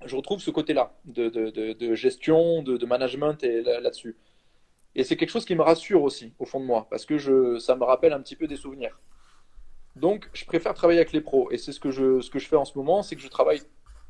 [0.05, 4.15] Je retrouve ce côté-là de, gestion, de, management et là-dessus.
[4.95, 7.59] et c'est quelque chose qui me rassure aussi, au fond de moi, parce que je,
[7.59, 8.97] ça me rappelle un petit peu des souvenirs.
[9.97, 11.51] Donc, je préfère travailler avec les pros.
[11.51, 13.27] Et c'est ce que je, ce que je fais en ce moment, c'est que je
[13.27, 13.61] travaille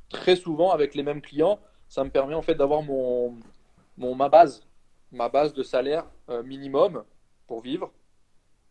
[0.09, 1.59] très souvent avec les mêmes clients.
[1.89, 3.35] Ça me permet en fait d'avoir mon,
[3.97, 4.65] mon, ma base,
[5.11, 7.03] ma base de salaire euh, minimum
[7.47, 7.91] pour vivre.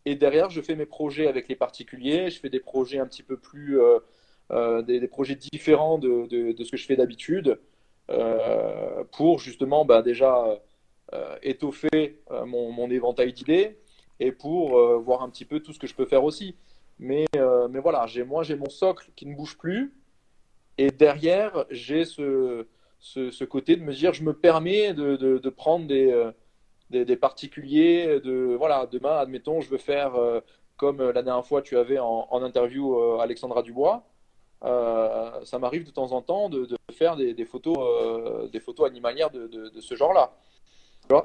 [0.05, 2.29] Et derrière, je fais mes projets avec les particuliers.
[2.29, 3.99] Je fais des projets un petit peu plus, euh,
[4.51, 7.59] euh, des, projets différents de, de, ce que je fais d'habitude
[9.13, 10.61] pour justement bah, déjà
[11.41, 13.79] étoffer mon, mon, éventail d'idées
[14.19, 16.55] et pour voir un petit peu tout ce que je peux faire aussi.
[16.99, 19.91] Mais, mais voilà, moi j'ai mon socle qui ne bouge plus
[20.77, 22.67] et derrière, j'ai ce,
[23.05, 26.31] ce, côté de me dire, je me permets de, de, prendre des, euh,
[26.89, 28.19] des, des, particuliers.
[28.19, 30.39] De, voilà, demain, admettons, je veux faire euh,
[30.75, 34.03] comme la dernière fois tu avais en, interview euh, Alexandra Dubois.
[34.61, 37.77] ça m'arrive de temps en temps de, de faire des, des photos,
[38.51, 40.33] des photos animalières de, de ce genre-là.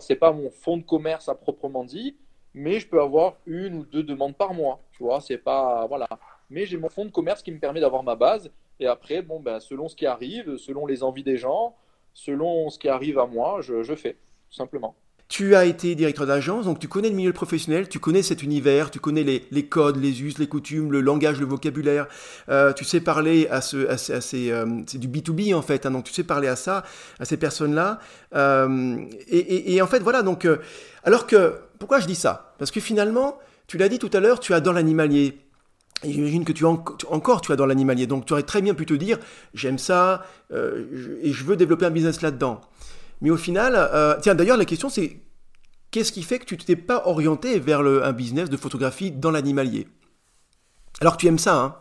[0.01, 2.19] C'est pas mon fonds de commerce à proprement dit,
[2.53, 4.83] mais je peux avoir une ou deux demandes par mois.
[4.93, 6.09] Tu vois, c'est pas voilà.
[6.51, 9.41] Mais j'ai mon fonds de commerce qui me permet d'avoir ma base et après, bon,
[9.41, 11.77] ben, selon ce qui arrive, selon les envies des gens,
[12.15, 14.15] selon ce qui arrive à moi, je, fais,
[14.51, 14.97] tout simplement.
[15.29, 18.91] Tu as été directeur d'agence, donc tu connais le milieu professionnel, tu connais cet univers,
[18.91, 22.09] tu connais les, codes, les us, les coutumes, le langage, le vocabulaire.
[22.49, 25.93] Euh, tu sais parler à, ce, à, ces, euh, c'est du B2B en fait, hein,
[25.93, 26.83] donc tu sais parler à ça,
[27.21, 28.01] à ces personnes-là.
[28.35, 28.97] Euh,
[29.29, 30.49] et, et, en fait, voilà, donc,
[31.05, 32.55] alors que, pourquoi je dis ça?
[32.59, 35.39] Parce que finalement, tu l'as dit tout à l'heure, tu adores l'animalier.
[36.03, 38.95] J'imagine que tu, encore tu as dans l'animalier, donc tu aurais très bien pu te
[38.95, 39.19] dire
[39.53, 42.63] j'aime ça euh, et je veux développer un business là-dedans.
[43.21, 45.21] Mais au final, euh, tiens d'ailleurs la question c'est
[45.91, 49.89] qu'est-ce qui fait que tu t'es pas orienté vers un business de photographie dans l'animalier?
[51.03, 51.77] Alors tu aimes ça, hein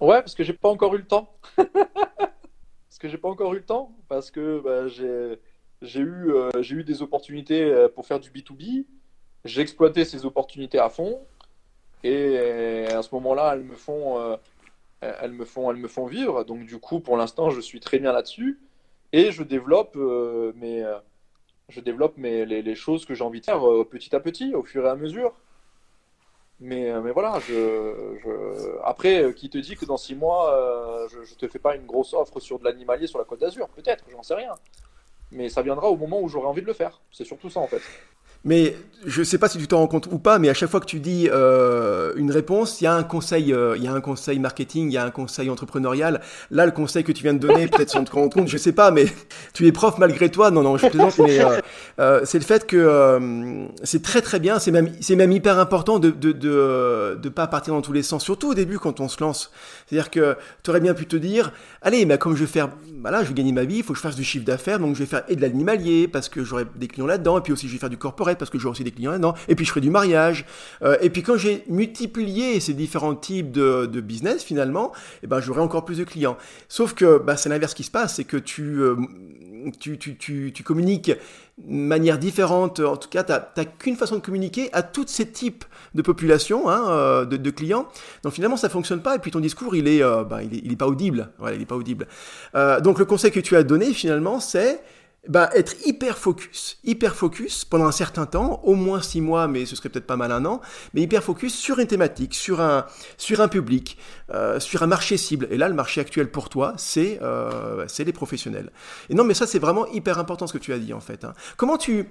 [0.00, 1.34] Ouais, parce que j'ai pas encore eu le temps.
[1.56, 6.84] parce que j'ai pas encore eu le temps, parce que bah, j'ai eu, euh, eu
[6.84, 8.84] des opportunités pour faire du B2B,
[9.46, 11.20] j'ai exploité ces opportunités à fond.
[12.04, 14.36] Et euh, à ce moment-là, elles me font, euh,
[15.00, 16.44] elles me font, elles me font vivre.
[16.44, 18.60] Donc du coup, pour l'instant, je suis très bien là-dessus
[19.12, 20.84] et je développe euh, mes,
[21.68, 24.86] je développe mes, les, choses que j'ai envie de faire petit à petit, au fur
[24.86, 25.34] et à mesure.
[26.60, 27.38] Mais, mais voilà,
[28.84, 32.14] après, qui te dit que dans six mois, je, je te fais pas une grosse
[32.14, 33.68] offre sur de l'animalier sur la Côte d'Azur?
[33.68, 34.52] Peut-être, j'en sais rien.
[35.30, 37.00] Mais ça viendra au moment où j'aurai envie de le faire.
[37.12, 37.82] C'est surtout ça en fait.
[38.44, 38.76] Mais
[39.06, 40.80] je ne sais pas si tu t'en rends compte ou pas, mais à chaque fois
[40.80, 43.92] que tu dis euh, une réponse, il y a un conseil, euh, il y a
[43.92, 46.20] un conseil marketing, il y a un conseil entrepreneurial.
[46.50, 48.72] Là, le conseil que tu viens de donner, peut-être sans te rendre compte, je sais
[48.72, 49.06] pas, mais
[49.54, 50.50] tu es prof malgré toi.
[50.50, 51.38] Non, non, je plaisante, mais
[52.00, 55.98] euh, c'est le fait que c'est très très bien, c'est même c'est même hyper important
[55.98, 59.08] de de, de de pas partir dans tous les sens, surtout au début quand on
[59.08, 59.52] se lance.
[59.86, 62.70] C'est-à-dire que tu aurais bien pu te dire, allez, mais comme je vais faire,
[63.00, 64.94] voilà, je vais gagner ma vie, il faut que je fasse du chiffre d'affaires, donc
[64.94, 67.68] je vais faire et de l'animalier parce que j'aurai des clients là-dedans, et puis aussi
[67.68, 69.70] je vais faire du corporate parce que j'aurai aussi des clients là-dedans, et puis je
[69.70, 70.44] ferai du mariage.
[70.82, 75.60] Euh, et puis quand j'ai multiplié ces différents types de, business, finalement, eh ben, j'aurai
[75.60, 76.36] encore plus de clients.
[76.68, 78.96] Sauf que bah, c'est l'inverse qui se passe, c'est que tu, euh,
[79.80, 81.10] tu, tu, tu, tu communiques
[81.58, 82.80] de manière différente.
[82.80, 85.64] En tout cas, tu n'as qu'une façon de communiquer à tous ces types
[85.94, 87.88] de populations, hein, euh, de, clients.
[88.22, 89.16] Donc finalement, ça fonctionne pas.
[89.16, 91.30] Et puis ton discours, il est, bah, il est, pas audible.
[91.52, 92.06] Il est pas audible.
[92.82, 94.80] donc le conseil que tu as donné, finalement, c'est
[95.26, 99.66] bah, être hyper focus, hyper focus pendant un certain temps, au moins six mois, mais
[99.66, 100.60] ce serait peut-être pas mal un an,
[100.94, 103.98] mais hyper focus sur une thématique, sur un, sur un public,
[104.30, 105.48] euh, sur un marché cible.
[105.50, 108.70] Et là, le marché actuel pour toi, c'est euh, les professionnels.
[109.10, 111.24] Et non, mais ça, c'est vraiment hyper important ce que tu as dit en fait.
[111.24, 111.34] Hein.
[111.56, 112.08] Comment tu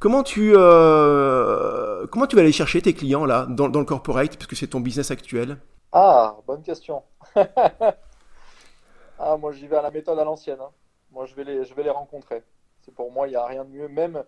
[0.00, 4.36] comment tu euh, comment tu vas aller chercher tes clients là dans, dans le corporate,
[4.36, 5.58] puisque c'est ton business actuel?
[5.92, 7.02] Ah, bonne question.
[7.36, 10.58] ah, moi, j'y vais à la méthode à l'ancienne.
[10.60, 10.70] Hein.
[11.16, 12.42] Moi, je vais les, je vais les rencontrer.
[12.82, 13.88] C'est pour moi, il n'y a rien de mieux.
[13.88, 14.22] Même,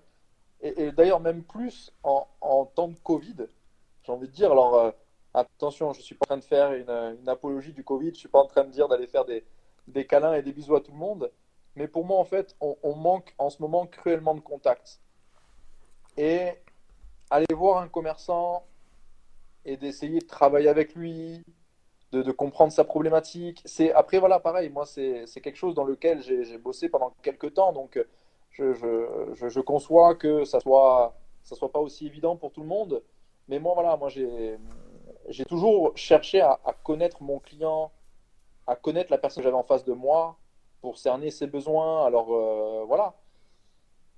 [0.63, 2.27] et, d'ailleurs, même plus en,
[2.75, 3.37] temps de Covid,
[4.03, 4.51] j'ai envie de dire.
[4.51, 4.91] Alors, euh,
[5.35, 8.07] attention, je ne suis pas en train de faire une, apologie du Covid.
[8.07, 9.45] Je ne suis pas en train de dire d'aller faire des,
[9.87, 11.31] des, câlins et des bisous à tout le monde.
[11.77, 14.99] Mais pour moi, en fait, on, on manque en ce moment cruellement de contact.
[16.17, 16.53] Et
[17.29, 18.65] aller voir un commerçant
[19.67, 21.45] et d'essayer de travailler avec lui,
[22.13, 23.63] de, comprendre sa problématique.
[23.65, 27.73] C'est après voilà pareil, moi c'est quelque chose dans lequel j'ai bossé pendant quelques temps,
[27.73, 27.99] donc
[28.51, 32.67] je, je, je, conçois que ça soit ça soit pas aussi évident pour tout le
[32.67, 33.03] monde.
[33.49, 37.91] Mais moi voilà, moi j'ai toujours cherché à, connaître mon client,
[38.67, 40.37] à connaître la personne que j'avais en face de moi
[40.81, 42.07] pour cerner ses besoins.
[42.07, 43.15] Alors euh, voilà.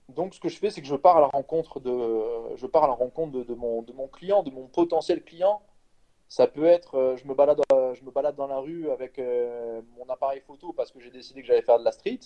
[0.08, 2.84] Donc ce que je fais, c'est que je pars à la rencontre de je pars
[2.84, 5.62] à la rencontre de, mon, de mon client, de mon potentiel client
[6.30, 9.18] ça peut être, euh, je me balade, euh, je me balade dans la rue avec
[9.18, 12.20] euh, mon appareil photo parce que j'ai décidé que j'allais faire de la street.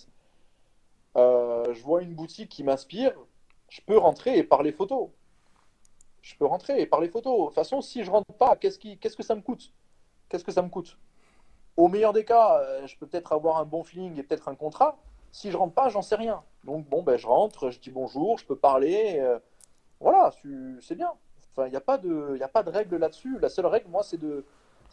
[1.15, 3.13] je vois une boutique qui m'inspire,
[3.67, 5.11] je peux rentrer et parler photo.
[6.21, 7.35] Je peux rentrer et parler photo.
[7.35, 9.73] De toute façon, si je rentre pas, qu'est-ce qui, qu'est-ce que ça me coûte?
[10.29, 10.99] Qu'est-ce que ça me coûte?
[11.75, 14.99] Au meilleur des cas, je peux peut-être avoir un bon feeling et peut-être un contrat.
[15.31, 16.43] Si je rentre pas, j'en sais rien.
[16.63, 19.19] Donc bon, ben je rentre, je dis bonjour, je peux parler.
[19.99, 20.31] voilà,
[20.81, 21.11] c'est bien
[21.57, 23.37] il n'y a, pas de, règle là-dessus.
[23.39, 24.43] La seule règle, moi, c'est de,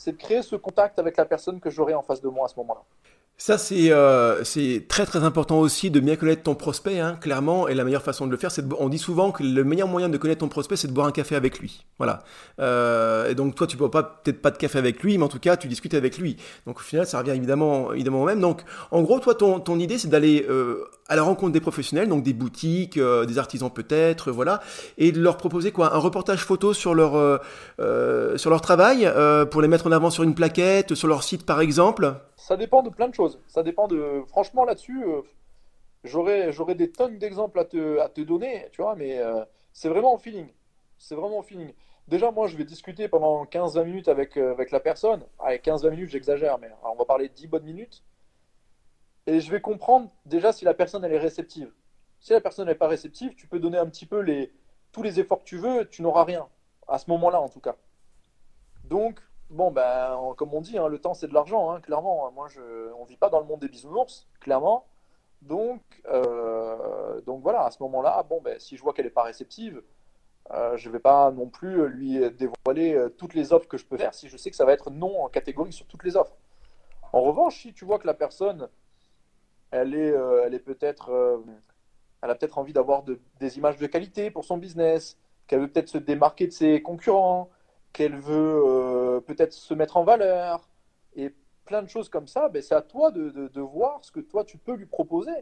[0.07, 2.57] de créer ce contact avec la personne que j'aurai en face de moi à ce
[2.57, 2.83] moment-là.
[3.45, 4.45] Ça, c'est euh,
[4.87, 7.67] très très important aussi de bien connaître ton prospect, hein, clairement.
[7.67, 10.09] Et la meilleure façon de le faire, c'est on dit souvent que le meilleur moyen
[10.09, 11.85] de connaître ton prospect, c'est de boire un café avec lui.
[11.99, 12.23] Voilà.
[12.61, 15.29] Euh, et donc toi, tu ne bois peut-être pas de café avec lui, mais en
[15.29, 16.37] tout cas, tu discutes avec lui.
[16.69, 18.41] Donc au final, ça revient évidemment évidemment au même.
[18.41, 18.63] Donc
[18.93, 22.23] en gros, toi, ton, ton idée, c'est d'aller euh, à la rencontre des professionnels, donc
[22.23, 24.61] des boutiques, euh, des artisans peut-être, voilà,
[24.99, 27.41] et de leur proposer quoi, un reportage photo sur leur
[28.37, 29.13] sur leur travail
[29.51, 32.83] pour les mettre en avant sur une plaquette, sur leur site par exemple ça dépend
[32.83, 33.32] de plein de choses.
[33.47, 34.23] Ça dépend de.
[34.29, 35.23] Franchement, là-dessus, euh,
[36.05, 39.89] j'aurais, j'aurais des tonnes d'exemples à te, à te donner, tu vois, mais euh, c'est
[39.89, 40.49] vraiment au feeling.
[40.99, 41.73] C'est vraiment au feeling.
[42.09, 45.25] Déjà, moi, je vais discuter pendant 15-20 minutes avec, euh, avec la personne.
[45.39, 48.03] Avec 15-20 minutes, j'exagère, mais on va parler 10 bonnes minutes.
[49.27, 51.73] Et je vais comprendre déjà si la personne elle est réceptive.
[52.21, 54.53] Si la personne n'est pas réceptive, tu peux donner un petit peu les,
[54.91, 56.49] tous les efforts que tu veux, tu n'auras rien.
[56.89, 57.77] À ce moment-là, en tout cas.
[58.85, 59.21] Donc,
[59.53, 62.31] bon, ben, comme on dit, hein, le temps c'est de l'argent, hein, clairement.
[62.33, 64.87] Moi, je, on vit pas dans le monde des bisounours, clairement.
[65.43, 69.25] Donc, euh, donc voilà, à ce moment-là, bon, ben, si je vois qu'elle n'est pas
[69.25, 69.83] réceptive,
[70.53, 73.87] euh, je ne vais pas non plus lui dévoiler euh, toutes les offres que je
[73.87, 76.17] peux faire si je sais que ça va être non en catégorie sur toutes les
[76.17, 76.37] offres.
[77.13, 78.69] En revanche, si tu vois que la personne,
[79.71, 81.11] elle est, elle est peut-être,
[82.23, 85.69] elle a peut-être envie d'avoir de, des images de qualité pour son business, qu'elle veut
[85.69, 87.51] peut-être se démarquer de ses concurrents,
[87.93, 90.69] qu'elle veut euh, peut-être se mettre en valeur
[91.17, 91.33] et
[91.65, 94.45] plein de choses comme ça, ben, c'est à toi de, de, voir ce que toi
[94.45, 95.33] tu peux lui proposer.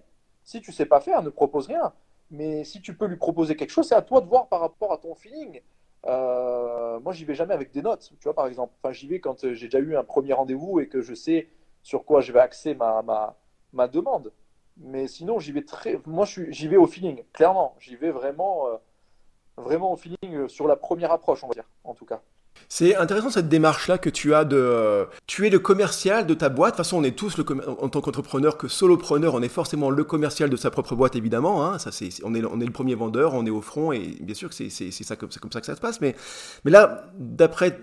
[0.45, 1.93] Si tu sais pas faire, ne propose rien.
[2.31, 4.93] Mais si tu peux lui proposer quelque chose, c'est à toi de voir par rapport
[4.93, 5.61] à ton feeling.
[6.07, 8.73] Euh, moi, j'y vais jamais avec des notes, tu vois, par exemple.
[8.83, 11.49] Enfin, j'y vais quand j'ai déjà eu un premier rendez-vous et que je sais
[11.83, 13.37] sur quoi je vais axer ma, ma,
[13.73, 14.33] ma demande.
[14.77, 16.01] Mais sinon, j'y vais très.
[16.07, 17.75] Moi, j'y vais au feeling, clairement.
[17.81, 18.77] J'y vais vraiment, euh,
[19.57, 22.23] vraiment au feeling sur la première approche, on va dire, en tout cas.
[22.73, 25.07] C'est intéressant cette démarche-là que tu as de...
[25.27, 26.75] Tu es le commercial de ta boîte.
[26.75, 27.35] De toute façon, on est tous,
[27.67, 31.67] en tant qu'entrepreneur, que solopreneur, on est forcément le commercial de sa propre boîte, évidemment.
[31.67, 31.81] Hein.
[31.81, 34.37] Ça, c'est, on, est, on est le premier vendeur, on est au front, et bien
[34.37, 36.01] sûr que c'est, c'est, ça, comme, comme ça que ça se passe.
[36.01, 36.15] Mais,
[36.65, 37.81] mais là, d'après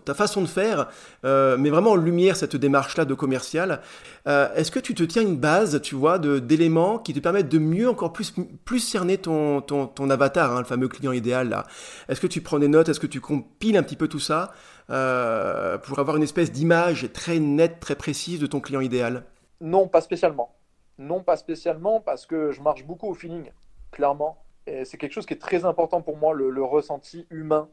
[0.00, 0.88] ta façon de faire,
[1.24, 3.80] euh, mais vraiment en lumière cette démarche-là de commercial.
[4.26, 7.58] Euh, est-ce que tu te tiens une base, tu vois, d'éléments qui te permettent de
[7.58, 8.32] mieux, encore plus,
[8.64, 9.62] plus cerner ton,
[10.10, 11.66] avatar, hein, le fameux client idéal là?
[12.08, 12.88] Est-ce que tu prends des notes?
[12.88, 14.52] Est-ce que tu compiles un petit peu tout ça
[14.90, 19.24] euh, pour avoir une espèce d'image très nette, très précise de ton client idéal?
[19.60, 20.54] Non, pas spécialement.
[20.98, 23.50] Non, pas spécialement, parce que je marche beaucoup au feeling,
[23.90, 24.44] clairement.
[24.66, 27.68] Et c'est quelque chose qui est très important pour moi, le, le ressenti humain.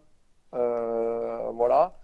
[0.51, 1.98] voilà.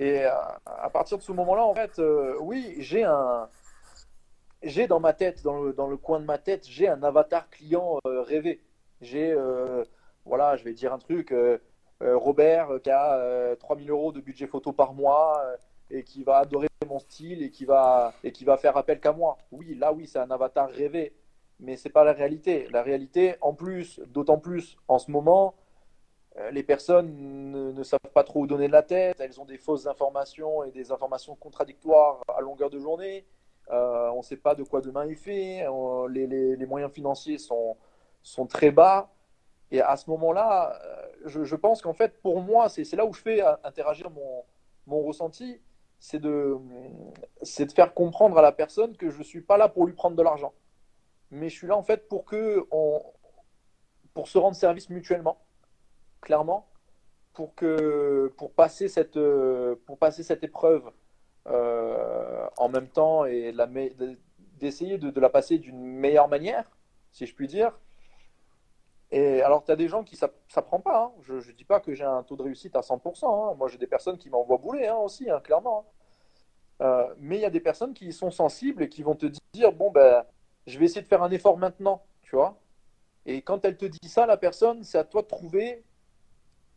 [0.00, 3.48] Et à partir de ce moment-là, en fait, euh, oui, j'ai un,
[4.62, 7.48] j'ai dans ma tête, dans le, dans le, coin de ma tête, j'ai un avatar
[7.50, 8.60] client euh, rêvé.
[9.00, 9.84] J'ai, euh,
[10.24, 11.34] voilà, je vais dire un truc,
[12.00, 15.42] Robert qui a 3000 euros de budget photo par mois
[15.90, 19.12] et qui va adorer mon style et qui va, et qui va faire appel qu'à
[19.12, 19.38] moi.
[19.52, 21.14] Oui, là, oui, c'est un avatar rêvé,
[21.60, 22.68] mais c'est pas la réalité.
[22.70, 25.63] La réalité, en plus, d'autant plus en ce moment, euh,
[26.50, 29.86] les personnes ne, savent pas trop où donner de la tête, elles ont des fausses
[29.86, 33.24] informations et des informations contradictoires à longueur de journée.
[33.70, 35.66] Euh, on ne sait pas de quoi demain il fait,
[36.10, 37.76] les, moyens financiers sont,
[38.48, 39.10] très bas.
[39.70, 43.20] Et à ce moment-là, euh, je, pense qu'en fait, pour moi, c'est là où je
[43.20, 45.60] fais interagir mon, ressenti,
[45.98, 46.58] c'est de,
[47.74, 50.22] faire comprendre à la personne que je ne suis pas là pour lui prendre de
[50.22, 50.52] l'argent.
[51.30, 55.43] Mais je suis là en fait pour se rendre service mutuellement
[56.24, 56.66] clairement,
[57.34, 59.18] pour, que, pour, passer, cette,
[59.86, 60.90] pour passer cette épreuve
[61.46, 63.54] euh, en même temps et
[64.58, 66.70] d'essayer de, la passer d'une meilleure manière,
[67.12, 67.78] si je puis dire.
[69.10, 71.04] Et alors, tu as des gens qui ça ne prend pas.
[71.04, 71.12] Hein.
[71.20, 73.26] Je ne dis pas que j'ai un taux de réussite à 100%.
[73.26, 73.54] Hein.
[73.56, 75.86] Moi, j'ai des personnes qui m'envoient bouler hein, aussi, clairement.
[76.80, 79.72] Euh, mais il y a des personnes qui sont sensibles et qui vont te dire
[79.72, 80.24] bon, ben,
[80.66, 82.58] je vais essayer de faire un effort maintenant, tu vois.
[83.26, 85.84] Et quand elle te dit ça, la personne, c'est à toi de trouver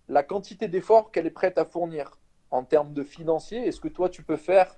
[0.09, 2.17] la quantité d'efforts qu'elle est prête à fournir
[2.51, 3.67] en termes de financier.
[3.67, 4.75] Est-ce que toi, tu peux faire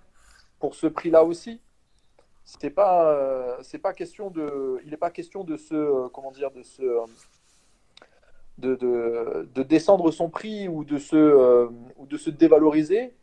[0.59, 1.61] pour ce prix-là aussi?
[2.45, 6.49] C'est pas euh, pas question de il n'est pas question de se euh, comment dire
[6.49, 7.05] de se euh,
[8.57, 13.13] de, de, descendre son prix ou de se ou de se dévaloriser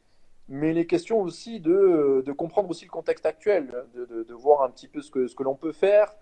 [0.48, 4.70] mais il est question aussi de, de comprendre aussi le contexte actuel de, voir un
[4.70, 6.14] petit peu ce que ce que l'on peut faire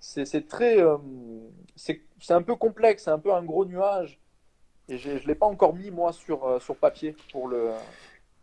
[0.00, 0.78] c'est très
[1.76, 2.00] c'est
[2.30, 4.18] un peu complexe c'est un peu un gros nuage
[4.88, 7.70] et je ne l'ai pas encore mis, moi, sur, euh, sur papier pour le,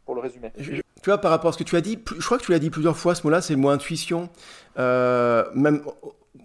[0.06, 0.52] pour le résumer.
[0.58, 2.60] tu vois, par rapport à ce que tu as dit, je crois que tu l'as
[2.60, 4.30] dit plusieurs fois, ce mot-là, c'est le mot intuition.
[4.78, 5.84] Euh, même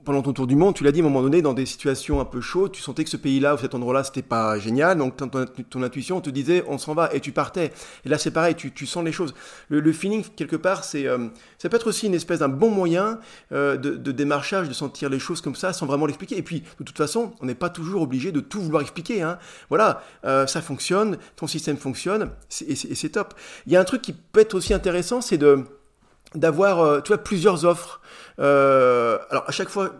[0.04, 2.20] pendant ton tour du monde, tu l'as dit à un moment donné, dans des situations
[2.20, 5.16] un peu chaudes, tu sentais que ce pays-là ou cet endroit-là, c'était pas génial, donc
[5.16, 7.72] ton, intuition te disait on s'en va et tu partais.
[8.04, 9.34] Et là, c'est pareil, tu, sens les choses.
[9.68, 11.28] Le, feeling, quelque part, c'est euh,
[11.58, 13.18] ça peut être aussi une espèce d'un bon moyen
[13.52, 16.36] euh, de, démarchage, de sentir les choses comme ça sans vraiment l'expliquer.
[16.36, 19.22] Et puis, de toute façon, on n'est pas toujours obligé de tout vouloir expliquer.
[19.22, 19.38] Hein.
[19.68, 22.30] Voilà, euh, ça fonctionne, ton système fonctionne,
[22.66, 23.34] et c'est top.
[23.66, 25.64] Il y a un truc qui peut être aussi intéressant, c'est de
[26.34, 28.00] d'avoir tu plusieurs offres
[28.38, 29.90] alors à chaque fois,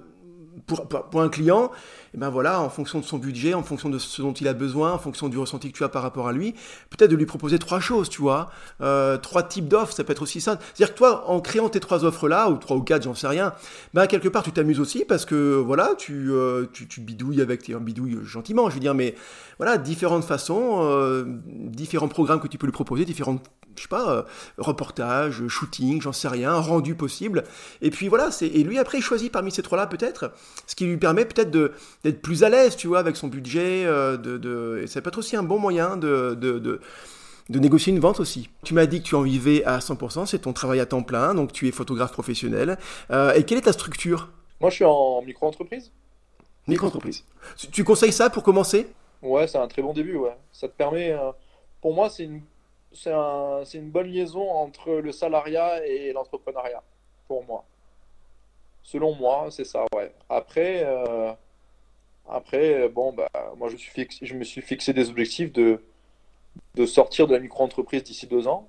[0.66, 1.70] pour, pour, un client,
[2.14, 4.52] et ben voilà, en fonction de son budget, en fonction de ce dont il a
[4.52, 6.54] besoin, en fonction du ressenti que tu as par rapport à lui,
[6.90, 8.52] peut-être de lui proposer trois choses, tu vois,
[8.82, 10.60] euh, trois types d'offres, ça peut être aussi ça.
[10.74, 13.52] C'est-à-dire que toi, en créant tes trois offres-là, ou trois ou quatre, j'en sais rien,
[13.94, 17.74] ben quelque part tu t'amuses aussi parce que voilà, tu, euh, tu, bidouilles avec tes
[17.74, 19.16] bidouilles gentiment, je veux dire, mais
[19.58, 23.42] voilà, différentes façons, euh, différents programmes que tu peux lui proposer, différentes
[23.76, 24.22] je sais pas, euh,
[24.58, 27.44] reportage, shooting, j'en sais rien, rendu possible.
[27.82, 30.32] Et puis voilà, c'est et lui après il choisit parmi ces trois-là peut-être,
[30.66, 31.50] ce qui lui permet peut-être
[32.05, 33.84] d'être plus à l'aise, tu vois, avec son budget.
[33.84, 37.92] Euh, de, de, et ça peut être aussi un bon moyen de, de, de négocier
[37.92, 38.50] une vente aussi.
[38.62, 41.34] Tu m'as dit que tu en vivais à 100%, c'est ton travail à temps plein,
[41.34, 42.78] donc tu es photographe professionnel.
[43.11, 44.30] Euh, et quelle est ta structure?
[44.61, 45.90] Moi je suis en micro-entreprise.
[46.68, 47.24] Micro-entreprise.
[47.72, 48.86] Tu conseilles ça pour commencer?
[49.20, 50.36] Ouais, c'est un très bon début, ouais.
[50.52, 51.16] Ça te permet,
[51.80, 52.42] pour moi c'est une
[52.94, 56.82] c'est un, une bonne liaison entre le salariat et l'entrepreneuriat,
[57.26, 57.64] pour moi.
[58.82, 60.12] Selon moi, c'est ça, ouais.
[60.28, 61.32] Après, euh,
[62.28, 65.82] après bon, bah, moi, je, me suis fixé des objectifs de,
[66.74, 68.68] de sortir de la micro-entreprise d'ici deux ans.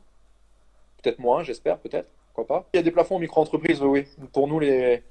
[1.02, 2.10] Peut-être moins, j'espère, peut-être.
[2.34, 2.70] Pourquoi pas?
[2.74, 4.06] Il y a des plafonds micro-entreprise, oui.
[4.34, 5.04] Pour nous, les,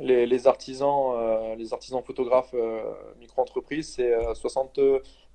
[0.00, 2.82] les, artisans, euh, les artisans photographes euh,
[3.20, 4.80] micro-entreprise, c'est 60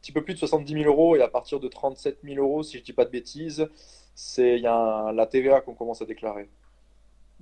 [0.02, 2.78] petit peu plus de 70 000 euros et à partir de 37 000 euros, si
[2.78, 3.68] je ne dis pas de bêtises,
[4.16, 6.50] c'est il y a la TVA qu'on commence à déclarer.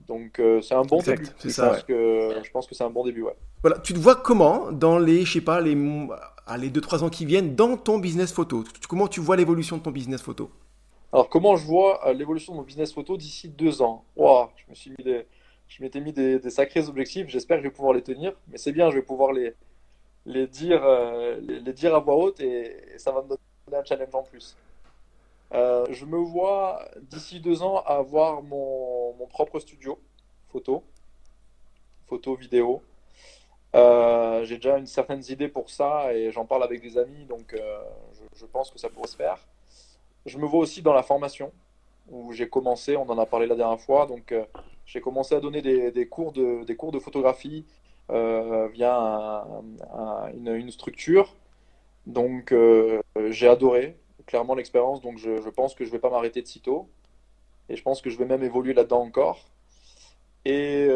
[0.07, 1.25] Donc euh, c'est un bon début.
[1.43, 3.23] je, pense que, je pense que c'est un bon début.
[3.23, 3.35] Ouais.
[3.61, 7.25] Voilà, tu te vois comment dans les, je sais pas, les les 2-3 ans qui
[7.25, 8.63] viennent dans ton business photo?
[8.87, 10.51] Comment tu vois l'évolution de ton business photo?
[11.11, 14.03] Alors, comment je vois l'évolution de mon business photo d'ici 2 ans?
[14.15, 15.25] Wow, je me suis mis des,
[15.67, 17.27] je m'étais mis des, sacrés objectifs.
[17.29, 18.33] J'espère que je vais pouvoir les tenir.
[18.49, 19.53] Mais c'est bien, je vais pouvoir les,
[20.25, 20.85] les, dire,
[21.39, 23.39] les, dire à voix haute et, ça va me donner
[23.73, 24.55] un challenge en plus.
[25.51, 29.99] Je me vois d'ici deux ans avoir mon, propre studio
[30.49, 30.83] photo,
[32.07, 32.81] photo, vidéo.
[33.75, 37.53] Euh, j'ai déjà une certaine idée pour ça et j'en parle avec des amis, donc
[37.53, 37.83] euh,
[38.33, 39.37] je, pense que ça pourrait se faire.
[40.25, 41.51] Je me vois aussi dans la formation
[42.09, 44.45] où j'ai commencé, on en a parlé la dernière fois, donc euh,
[44.85, 47.65] j'ai commencé à donner des cours de photographie
[48.09, 49.45] via
[50.33, 51.35] une, structure.
[52.05, 52.53] Donc
[53.29, 56.89] j'ai adoré clairement l'expérience, donc je, je, pense que je vais pas m'arrêter de sitôt
[57.69, 59.49] et je pense que je vais même évoluer là-dedans encore.
[60.45, 60.87] Et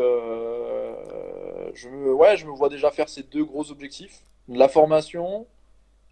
[1.73, 5.47] je, me, ouais, je me vois déjà faire ces deux gros objectifs la formation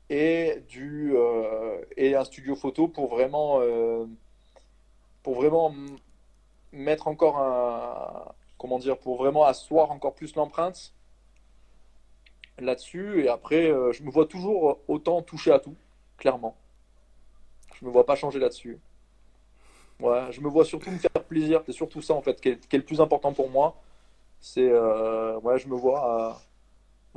[0.10, 4.06] et, du, euh, et un studio photo pour vraiment, euh,
[5.24, 5.74] pour vraiment
[6.72, 8.34] mettre encore un.
[8.58, 10.94] Comment dire Pour vraiment asseoir encore plus l'empreinte
[12.58, 13.24] là-dessus.
[13.24, 15.76] Et après, euh, je me vois toujours autant toucher à tout,
[16.18, 16.56] clairement.
[17.80, 18.80] Je me vois pas changer là-dessus.
[20.00, 21.62] Ouais, je me vois surtout me faire plaisir.
[21.66, 23.76] C'est surtout ça, en fait, qui est, le plus important pour moi.
[24.40, 24.72] C'est.
[24.72, 26.42] ouais, je me vois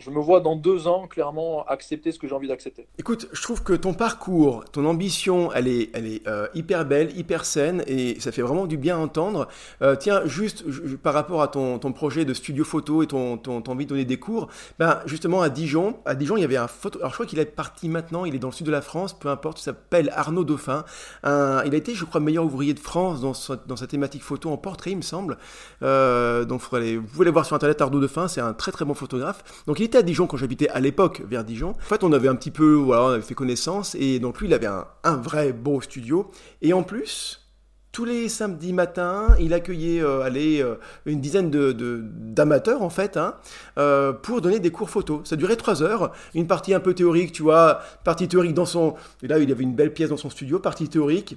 [0.01, 2.87] je me vois dans deux ans clairement accepter ce que j'ai envie d'accepter.
[2.99, 7.17] Écoute, je trouve que ton parcours, ton ambition, elle est, elle est euh, hyper belle,
[7.17, 9.49] hyper saine et ça fait vraiment du bien à entendre.
[9.83, 10.65] Euh, tiens, juste
[10.97, 14.19] par rapport à ton, projet de studio photo et ton, ton, envie de donner des
[14.19, 14.49] cours,
[14.79, 16.99] ben justement à Dijon, à Dijon il y avait un photo.
[17.01, 19.13] Alors je crois qu'il est parti maintenant, il est dans le sud de la France,
[19.13, 20.85] peu importe, il s'appelle Arnaud Dauphin.
[21.25, 23.33] Il a été, je crois, meilleur ouvrier de France dans,
[23.67, 25.37] dans sa thématique photo en portrait, il me semble.
[25.83, 28.95] Euh, donc vous pouvez aller voir sur internet Arnaud Dauphin, c'est un très très bon
[28.95, 29.43] photographe.
[29.67, 31.71] Donc il à Dijon quand j'habitais à l'époque vers Dijon.
[31.71, 34.49] En fait, on avait un petit peu, voilà, on avait fait connaissance et donc lui,
[34.49, 36.31] il avait un, vrai beau studio.
[36.63, 37.47] Et en plus,
[37.93, 40.77] tous les samedis matins, il accueillait euh, euh,
[41.07, 43.35] une dizaine de, d'amateurs en fait hein,
[43.79, 45.23] euh, pour donner des cours photo.
[45.25, 48.95] Ça durait trois heures, une partie un peu théorique, tu vois, partie théorique dans son...
[49.23, 51.37] Et là, il avait une belle pièce dans son studio, partie théorique,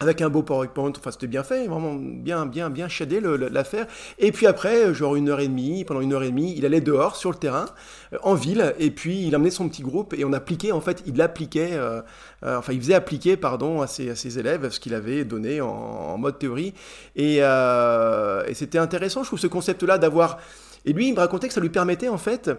[0.00, 3.86] avec un beau PowerPoint, enfin c'était bien fait, vraiment bien, bien, bien shadé l'affaire.
[4.18, 6.80] Et puis après, genre une heure et demie, pendant une heure et demie, il allait
[6.80, 7.66] dehors sur le terrain,
[8.12, 11.02] euh, en ville, et puis il emmenait son petit groupe et on appliquait, en fait,
[11.06, 12.00] il appliquait, euh,
[12.44, 15.60] euh, enfin il faisait appliquer, pardon, à ses, à ses élèves ce qu'il avait donné
[15.60, 16.74] en, mode théorie.
[17.16, 20.38] Et, et c'était intéressant, je trouve, ce concept-là d'avoir.
[20.84, 22.50] Et lui, il me racontait que ça lui permettait, en fait,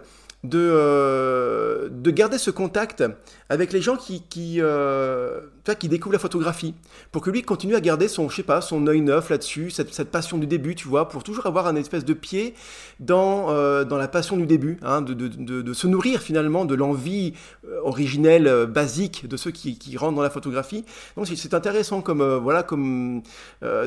[0.42, 3.04] de, euh, de garder ce contact
[3.50, 5.40] avec les gens qui, qui, euh,
[5.78, 6.74] qui découvrent la photographie,
[7.12, 9.92] pour que lui continue à garder son, je sais pas, son œil neuf là-dessus, cette,
[9.92, 12.54] cette, passion du début, tu vois, pour toujours avoir un espèce de pied
[13.00, 16.64] dans, euh, dans la passion du début, hein, de, de, de, de, se nourrir finalement
[16.64, 17.34] de l'envie
[17.84, 20.84] originelle, basique de ceux qui, qui rentrent dans la photographie.
[21.16, 23.22] Donc c'est intéressant comme, voilà, comme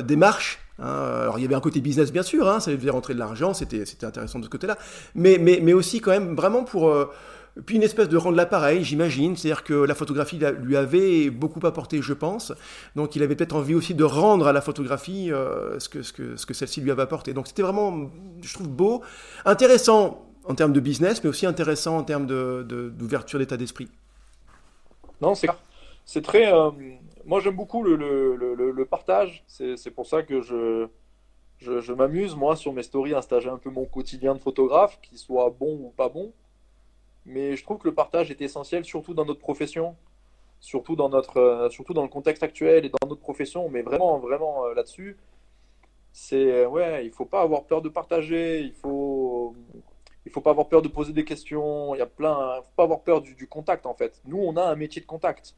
[0.02, 3.18] démarche alors il y avait un côté business bien sûr, hein, ça faisait rentrer de
[3.18, 4.76] l'argent, c'était, intéressant de ce côté-là,
[5.14, 6.88] mais, mais, mais aussi quand même vraiment pour...
[6.88, 7.10] Euh,
[7.66, 12.02] puis une espèce de rendre l'appareil, j'imagine, c'est-à-dire que la photographie lui avait beaucoup apporté,
[12.02, 12.52] je pense,
[12.96, 16.12] donc il avait peut-être envie aussi de rendre à la photographie euh, ce, que, ce,
[16.12, 17.32] que, ce que celle-ci lui avait apporté.
[17.32, 18.10] Donc c'était vraiment,
[18.42, 19.02] je trouve, beau,
[19.44, 23.88] intéressant en termes de business, mais aussi intéressant en termes d'ouverture d'état d'esprit.
[25.20, 25.48] Non, c'est,
[26.04, 26.52] c'est très...
[26.52, 26.70] Euh,
[27.26, 29.44] moi, j'aime beaucoup le, partage.
[29.46, 30.88] C'est pour ça que je,
[31.58, 35.18] je, m'amuse, moi, sur mes stories, à stager un peu mon quotidien de photographe, qu'il
[35.18, 36.32] soit bon ou pas bon.
[37.26, 39.96] Mais je trouve que le partage est essentiel, surtout dans notre profession,
[40.60, 44.18] surtout dans, notre, euh, surtout dans le contexte actuel et dans notre profession, mais vraiment,
[44.18, 45.16] vraiment euh, là-dessus.
[46.12, 49.56] C'est, ouais, il faut pas avoir peur de partager, il faut,
[50.26, 52.84] il faut pas avoir peur de poser des questions, il y a plein, faut pas
[52.84, 54.20] avoir peur du contact, en fait.
[54.26, 55.56] Nous, on a un métier de contact.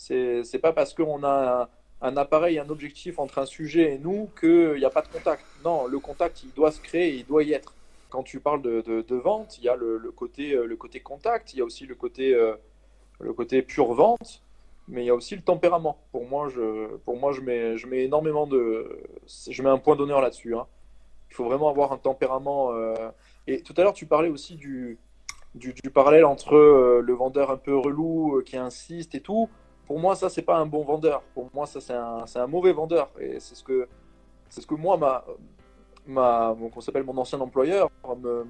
[0.00, 1.68] C'est pas parce qu'on a
[2.00, 5.44] un, appareil, un objectif entre un sujet et nous qu'il n'y a pas de contact.
[5.62, 7.74] Non, le contact, il doit se créer, il doit y être.
[8.08, 11.58] Quand tu parles de, de, vente, il y a le, côté, le côté contact, il
[11.58, 12.54] y a aussi le côté, euh,
[13.20, 14.42] le côté pure vente,
[14.88, 15.98] mais il y a aussi le tempérament.
[16.12, 19.02] Pour moi, je, pour moi, je, mets, je mets énormément de.
[19.50, 20.56] Je mets un point d'honneur là-dessus.
[20.56, 20.66] Hein.
[21.30, 22.72] Il faut vraiment avoir un tempérament.
[22.72, 22.94] Euh,
[23.46, 24.98] et tout à l'heure, tu parlais aussi du,
[25.54, 29.50] du, parallèle entre euh, le vendeur un peu relou qui insiste et tout
[29.90, 31.20] pour moi, ça, c'est pas un bon vendeur.
[31.34, 33.10] Pour moi, ça, c'est un, mauvais vendeur.
[33.18, 33.88] Et c'est ce que,
[34.48, 35.24] c'est ce que moi, ma,
[36.06, 37.90] ma, qu'on s'appelle mon ancien employeur,
[38.22, 38.46] me,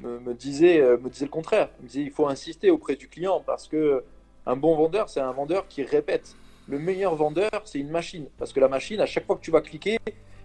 [0.00, 1.70] me, me, disait, me disait le contraire.
[1.78, 4.04] Il me disait, il faut insister auprès du client parce que
[4.44, 6.36] un bon vendeur, c'est un vendeur qui répète.
[6.68, 8.26] Le meilleur vendeur, c'est une machine.
[8.36, 9.96] Parce que la machine, à chaque fois que tu vas cliquer,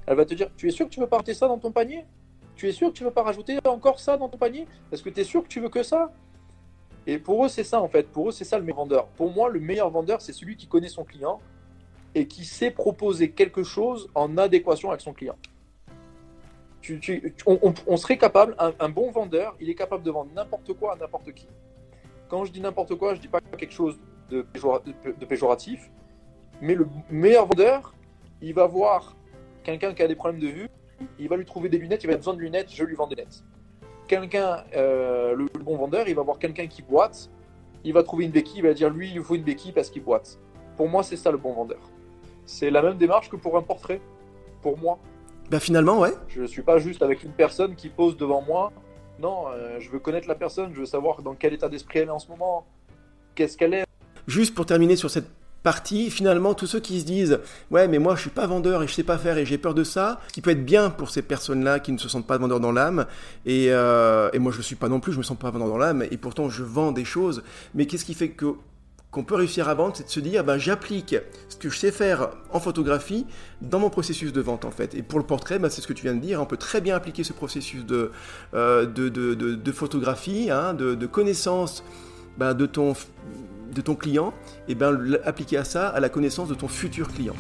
[0.06, 1.74] elle va te dire, tu es sûr que tu veux pas rajouter ça dans ton
[1.74, 2.06] panier?
[2.56, 4.66] Tu es sûr que tu veux pas rajouter encore ça dans ton panier?
[4.94, 6.10] Est-ce que tu es sûr que tu veux que ça?
[7.08, 8.12] Et pour eux, c'est ça en fait.
[8.12, 9.08] Pour eux, c'est ça le meilleur vendeur.
[9.08, 11.40] Pour moi, le meilleur vendeur, c'est celui qui connaît son client
[12.14, 15.38] et qui sait proposer quelque chose en adéquation avec son client.
[17.46, 21.32] on, serait capable, un, bon vendeur, il est capable de vendre n'importe quoi à n'importe
[21.32, 21.48] qui.
[22.28, 23.98] Quand je dis n'importe quoi, je ne dis pas quelque chose
[24.30, 24.46] de,
[25.26, 25.90] péjoratif,
[26.60, 27.94] mais le meilleur vendeur,
[28.42, 29.16] il va voir
[29.64, 30.70] quelqu'un qui a des problèmes de vue,
[31.20, 33.08] il va lui trouver des lunettes, il va avoir besoin de lunettes, je lui vends
[33.08, 33.44] des lunettes.
[34.08, 37.30] Quelqu'un, euh, le, bon vendeur, il va voir quelqu'un qui boite,
[37.84, 40.04] il va trouver une béquille, il va dire lui, il faut une béquille parce qu'il
[40.04, 40.40] boite.
[40.78, 41.80] Pour moi, c'est ça le bon vendeur.
[42.46, 44.00] C'est la même démarche que pour un portrait,
[44.62, 44.98] pour moi.
[45.50, 46.14] Ben finalement, ouais.
[46.30, 48.72] Je ne suis pas juste avec une personne qui pose devant moi.
[49.20, 52.08] Non, euh, je veux connaître la personne, je veux savoir dans quel état d'esprit elle
[52.08, 52.66] est en ce moment,
[53.36, 53.86] qu'est-ce qu'elle est.
[54.28, 55.28] Juste pour terminer sur cette
[55.68, 57.40] partie, finalement, tous ceux qui se disent
[57.72, 59.74] Ouais, mais moi je suis pas vendeur et je sais pas faire et j'ai peur
[59.74, 62.38] de ça, ce qui peut être bien pour ces personnes-là qui ne se sentent pas
[62.38, 63.06] vendeurs dans l'âme,
[63.46, 65.68] et, euh, et moi je ne suis pas non plus, je me sens pas vendeur
[65.68, 67.44] dans l'âme, et pourtant je vends des choses,
[67.76, 71.18] mais qu'est-ce qui fait qu'on peut réussir à vendre, c'est de se dire, ben, j'applique
[71.50, 73.26] ce que je sais faire en photographie
[73.62, 74.96] dans mon processus de vente en fait.
[74.96, 76.80] Et pour le portrait, ben, c'est ce que tu viens de dire, on peut très
[76.80, 78.12] bien appliquer ce processus de,
[78.54, 81.84] euh, de, de, de, photographie, hein, de, connaissance
[82.38, 82.94] ben, de, ton,
[83.74, 84.34] de ton client,
[84.68, 87.36] et ben, appliquer à ça à la connaissance de ton futur client.